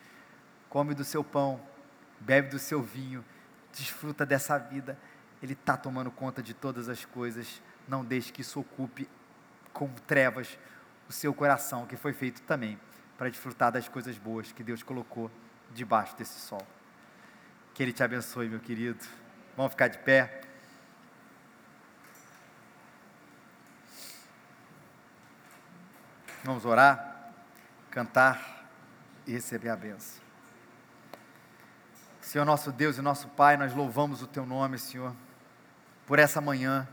Come 0.69 0.95
do 0.95 1.03
seu 1.03 1.24
pão, 1.24 1.61
bebe 2.19 2.49
do 2.49 2.57
seu 2.57 2.82
vinho, 2.82 3.24
desfruta 3.72 4.26
dessa 4.26 4.57
vida. 4.57 4.97
Ele 5.43 5.53
está 5.53 5.78
tomando 5.78 6.09
conta 6.09 6.41
de 6.41 6.55
todas 6.55 6.89
as 6.89 7.05
coisas. 7.05 7.61
Não 7.88 8.03
deixe 8.03 8.34
que 8.34 8.41
isso 8.41 8.59
ocupe 8.59 9.07
com 9.72 9.88
trevas 10.07 10.57
o 11.08 11.12
seu 11.12 11.34
coração, 11.34 11.86
que 11.86 11.95
foi 11.95 12.14
feito 12.14 12.41
também 12.41 12.80
para 13.18 13.30
desfrutar 13.30 13.72
das 13.72 13.88
coisas 13.88 14.18
boas 14.18 14.51
que 14.51 14.64
Deus 14.64 14.84
colocou 14.84 15.32
debaixo 15.72 16.16
desse 16.16 16.39
sol. 16.39 16.66
Que 17.74 17.84
Ele 17.84 17.93
te 17.93 18.03
abençoe, 18.03 18.47
meu 18.49 18.60
querido. 18.60 19.03
Vamos 19.55 19.72
ficar 19.72 19.88
de 19.88 19.97
pé. 19.99 20.41
Vamos 26.43 26.66
orar, 26.66 27.34
cantar 27.89 28.66
e 29.26 29.32
receber 29.32 29.70
a 29.70 29.76
benção. 29.76 30.22
Senhor 32.22 32.45
nosso 32.45 32.72
Deus 32.72 32.97
e 32.97 33.01
nosso 33.01 33.28
Pai, 33.30 33.58
nós 33.58 33.74
louvamos 33.74 34.22
o 34.22 34.28
Teu 34.28 34.45
nome, 34.45 34.78
Senhor, 34.78 35.16
por 36.05 36.20
essa 36.20 36.39
manhã, 36.39 36.88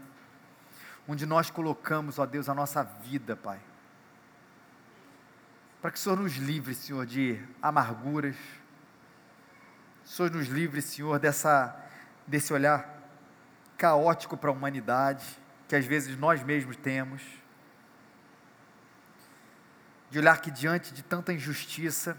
onde 1.07 1.27
nós 1.27 1.51
colocamos, 1.51 2.19
ó 2.19 2.27
Deus, 2.27 2.49
a 2.49 2.55
nossa 2.55 2.83
vida, 2.83 3.37
Pai. 3.37 3.61
Para 5.85 5.91
que 5.91 5.99
o 5.99 6.01
Senhor 6.01 6.18
nos 6.18 6.37
livre, 6.37 6.74
Senhor, 6.74 7.05
de 7.05 7.39
amarguras. 7.61 8.37
O 10.03 10.09
Senhor 10.09 10.30
nos 10.30 10.49
livre, 10.49 10.80
Senhor, 10.80 11.18
dessa, 11.18 11.76
desse 12.26 12.55
olhar 12.55 12.89
caótico 13.76 14.35
para 14.35 14.49
a 14.49 14.53
humanidade, 14.55 15.39
que 15.68 15.76
às 15.76 15.85
vezes 15.85 16.16
nós 16.16 16.43
mesmos 16.43 16.74
temos 16.76 17.20
de 20.09 20.18
olhar 20.18 20.41
que 20.41 20.51
diante 20.51 20.95
de 20.95 21.03
tanta 21.03 21.35
injustiça, 21.35 22.16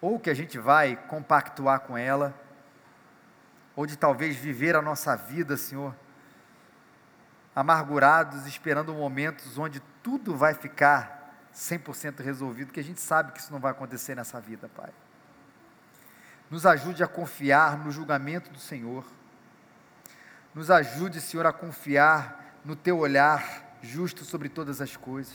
ou 0.00 0.20
que 0.20 0.30
a 0.30 0.34
gente 0.34 0.56
vai 0.56 0.94
compactuar 0.94 1.80
com 1.80 1.98
ela, 1.98 2.40
ou 3.74 3.84
de 3.84 3.96
talvez 3.96 4.36
viver 4.36 4.76
a 4.76 4.80
nossa 4.80 5.16
vida, 5.16 5.56
Senhor, 5.56 5.92
amargurados, 7.52 8.46
esperando 8.46 8.94
momentos 8.94 9.58
onde 9.58 9.80
tudo 10.04 10.36
vai 10.36 10.54
ficar 10.54 11.15
100% 11.56 12.22
resolvido, 12.22 12.72
que 12.72 12.80
a 12.80 12.84
gente 12.84 13.00
sabe 13.00 13.32
que 13.32 13.40
isso 13.40 13.50
não 13.50 13.58
vai 13.58 13.70
acontecer 13.70 14.14
nessa 14.14 14.38
vida, 14.38 14.68
Pai. 14.76 14.90
Nos 16.50 16.66
ajude 16.66 17.02
a 17.02 17.08
confiar 17.08 17.78
no 17.78 17.90
julgamento 17.90 18.50
do 18.50 18.58
Senhor. 18.58 19.04
Nos 20.54 20.70
ajude, 20.70 21.20
Senhor, 21.20 21.46
a 21.46 21.52
confiar 21.52 22.58
no 22.64 22.76
teu 22.76 22.98
olhar 22.98 23.78
justo 23.82 24.24
sobre 24.24 24.48
todas 24.48 24.80
as 24.80 24.96
coisas. 24.96 25.34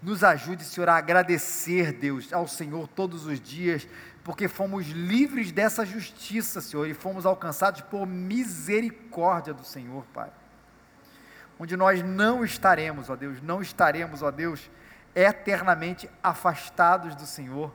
Nos 0.00 0.22
ajude, 0.22 0.64
Senhor, 0.64 0.88
a 0.88 0.96
agradecer, 0.96 1.92
Deus, 1.92 2.32
ao 2.32 2.46
Senhor 2.46 2.88
todos 2.88 3.26
os 3.26 3.40
dias, 3.40 3.86
porque 4.24 4.46
fomos 4.46 4.86
livres 4.88 5.50
dessa 5.50 5.84
justiça, 5.84 6.60
Senhor, 6.60 6.86
e 6.86 6.94
fomos 6.94 7.26
alcançados 7.26 7.80
por 7.82 8.06
misericórdia 8.06 9.52
do 9.52 9.64
Senhor, 9.64 10.04
Pai. 10.14 10.30
Onde 11.58 11.76
nós 11.76 12.02
não 12.02 12.44
estaremos, 12.44 13.10
ó 13.10 13.16
Deus, 13.16 13.42
não 13.42 13.60
estaremos, 13.60 14.22
ó 14.22 14.30
Deus, 14.30 14.70
eternamente 15.14 16.08
afastados 16.22 17.14
do 17.14 17.26
Senhor, 17.26 17.72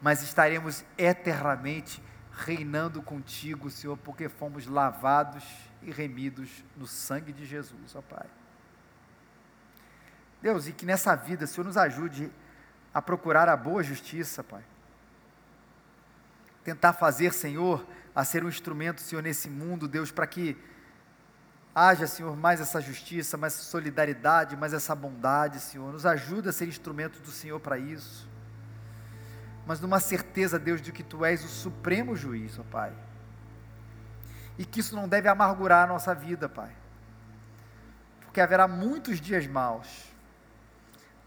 mas 0.00 0.22
estaremos 0.22 0.84
eternamente 0.96 2.02
reinando 2.32 3.02
contigo, 3.02 3.70
Senhor, 3.70 3.96
porque 3.98 4.28
fomos 4.28 4.66
lavados 4.66 5.44
e 5.82 5.90
remidos 5.90 6.64
no 6.76 6.86
sangue 6.86 7.32
de 7.32 7.44
Jesus, 7.44 7.94
ó 7.94 8.00
Pai. 8.00 8.26
Deus, 10.40 10.66
e 10.66 10.72
que 10.72 10.86
nessa 10.86 11.14
vida 11.14 11.46
Senhor 11.46 11.64
nos 11.64 11.76
ajude 11.76 12.30
a 12.92 13.00
procurar 13.00 13.48
a 13.48 13.56
boa 13.56 13.82
justiça, 13.82 14.42
Pai. 14.42 14.62
Tentar 16.64 16.92
fazer, 16.92 17.32
Senhor, 17.32 17.86
a 18.14 18.24
ser 18.24 18.44
um 18.44 18.48
instrumento, 18.48 19.00
Senhor, 19.00 19.22
nesse 19.22 19.48
mundo, 19.48 19.88
Deus, 19.88 20.10
para 20.10 20.26
que 20.26 20.56
haja, 21.74 22.06
Senhor, 22.06 22.36
mais 22.36 22.60
essa 22.60 22.80
justiça, 22.80 23.36
mais 23.36 23.54
essa 23.54 23.64
solidariedade, 23.64 24.56
mais 24.56 24.72
essa 24.72 24.94
bondade, 24.94 25.60
Senhor. 25.60 25.92
Nos 25.92 26.06
ajuda 26.06 26.50
a 26.50 26.52
ser 26.52 26.66
instrumento 26.66 27.20
do 27.20 27.30
Senhor 27.30 27.58
para 27.60 27.78
isso. 27.78 28.28
Mas 29.66 29.80
numa 29.80 30.00
certeza, 30.00 30.58
Deus, 30.58 30.80
de 30.80 30.92
que 30.92 31.02
Tu 31.02 31.24
és 31.24 31.44
o 31.44 31.48
supremo 31.48 32.16
juiz, 32.16 32.58
ó 32.58 32.62
Pai. 32.64 32.92
E 34.58 34.64
que 34.64 34.80
isso 34.80 34.94
não 34.94 35.08
deve 35.08 35.28
amargurar 35.28 35.84
a 35.84 35.86
nossa 35.86 36.14
vida, 36.14 36.48
Pai. 36.48 36.70
Porque 38.20 38.40
haverá 38.40 38.66
muitos 38.66 39.20
dias 39.20 39.46
maus 39.46 40.12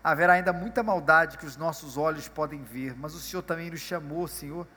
haverá 0.05 0.33
ainda 0.33 0.53
muita 0.53 0.83
maldade 0.83 1.35
que 1.35 1.47
os 1.47 1.57
nossos 1.57 1.97
olhos 1.97 2.27
podem 2.27 2.61
ver, 2.61 2.95
mas 2.95 3.15
o 3.15 3.19
Senhor 3.19 3.41
também 3.41 3.71
nos 3.71 3.79
chamou, 3.79 4.27
Senhor, 4.27 4.67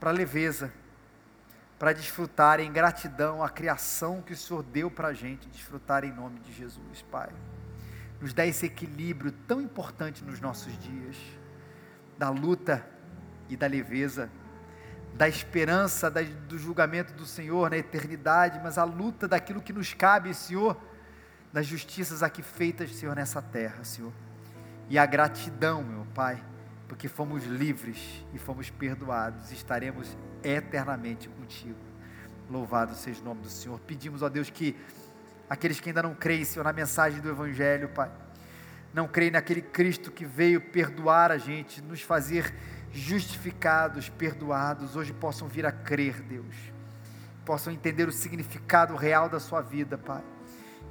para 0.00 0.10
leveza, 0.10 0.72
para 1.82 1.92
desfrutar 1.92 2.60
em 2.60 2.70
gratidão 2.70 3.42
a 3.42 3.48
criação 3.48 4.22
que 4.22 4.32
o 4.32 4.36
Senhor 4.36 4.62
deu 4.62 4.88
para 4.88 5.08
a 5.08 5.12
gente, 5.12 5.48
desfrutar 5.48 6.04
em 6.04 6.12
nome 6.12 6.38
de 6.38 6.52
Jesus, 6.52 7.02
Pai. 7.10 7.28
Nos 8.20 8.32
dá 8.32 8.46
esse 8.46 8.66
equilíbrio 8.66 9.32
tão 9.48 9.60
importante 9.60 10.22
nos 10.22 10.38
nossos 10.38 10.78
dias, 10.78 11.16
da 12.16 12.30
luta 12.30 12.86
e 13.48 13.56
da 13.56 13.66
leveza, 13.66 14.30
da 15.14 15.28
esperança 15.28 16.08
da, 16.08 16.22
do 16.22 16.56
julgamento 16.56 17.14
do 17.14 17.26
Senhor 17.26 17.68
na 17.68 17.78
eternidade, 17.78 18.60
mas 18.62 18.78
a 18.78 18.84
luta 18.84 19.26
daquilo 19.26 19.60
que 19.60 19.72
nos 19.72 19.92
cabe, 19.92 20.32
Senhor, 20.34 20.80
das 21.52 21.66
justiças 21.66 22.22
aqui 22.22 22.44
feitas, 22.44 22.94
Senhor, 22.94 23.16
nessa 23.16 23.42
terra, 23.42 23.82
Senhor 23.82 24.12
e 24.88 24.96
a 24.96 25.04
gratidão, 25.04 25.82
meu 25.82 26.06
Pai, 26.14 26.40
porque 26.86 27.08
fomos 27.08 27.44
livres 27.44 28.24
e 28.32 28.38
fomos 28.38 28.70
perdoados, 28.70 29.50
estaremos 29.50 30.16
eternamente 30.44 31.30
contigo. 31.52 31.78
Louvado 32.50 32.94
seja 32.94 33.20
o 33.20 33.24
nome 33.24 33.42
do 33.42 33.50
Senhor. 33.50 33.78
Pedimos, 33.80 34.22
ó 34.22 34.28
Deus, 34.28 34.50
que 34.50 34.76
aqueles 35.48 35.78
que 35.78 35.90
ainda 35.90 36.02
não 36.02 36.14
creem, 36.14 36.44
Senhor, 36.44 36.64
na 36.64 36.72
mensagem 36.72 37.20
do 37.20 37.28
Evangelho, 37.28 37.88
Pai, 37.90 38.10
não 38.92 39.06
creem 39.06 39.30
naquele 39.30 39.62
Cristo 39.62 40.10
que 40.10 40.24
veio 40.24 40.60
perdoar 40.60 41.30
a 41.30 41.38
gente, 41.38 41.80
nos 41.82 42.02
fazer 42.02 42.54
justificados, 42.92 44.08
perdoados, 44.08 44.96
hoje 44.96 45.12
possam 45.12 45.48
vir 45.48 45.64
a 45.64 45.72
crer, 45.72 46.20
Deus, 46.20 46.54
possam 47.44 47.72
entender 47.72 48.06
o 48.06 48.12
significado 48.12 48.94
real 48.96 49.28
da 49.28 49.40
sua 49.40 49.60
vida, 49.60 49.96
Pai 49.96 50.22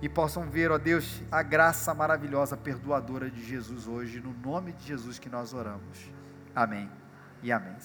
e 0.01 0.09
possam 0.09 0.49
ver, 0.49 0.71
ó 0.71 0.79
Deus, 0.79 1.21
a 1.31 1.43
graça 1.43 1.93
maravilhosa, 1.93 2.57
perdoadora 2.57 3.29
de 3.29 3.45
Jesus 3.45 3.87
hoje, 3.87 4.19
no 4.19 4.33
nome 4.33 4.71
de 4.71 4.87
Jesus 4.87 5.19
que 5.19 5.29
nós 5.29 5.53
oramos. 5.53 6.11
Amém 6.55 6.89
e 7.43 7.51
amém. 7.51 7.77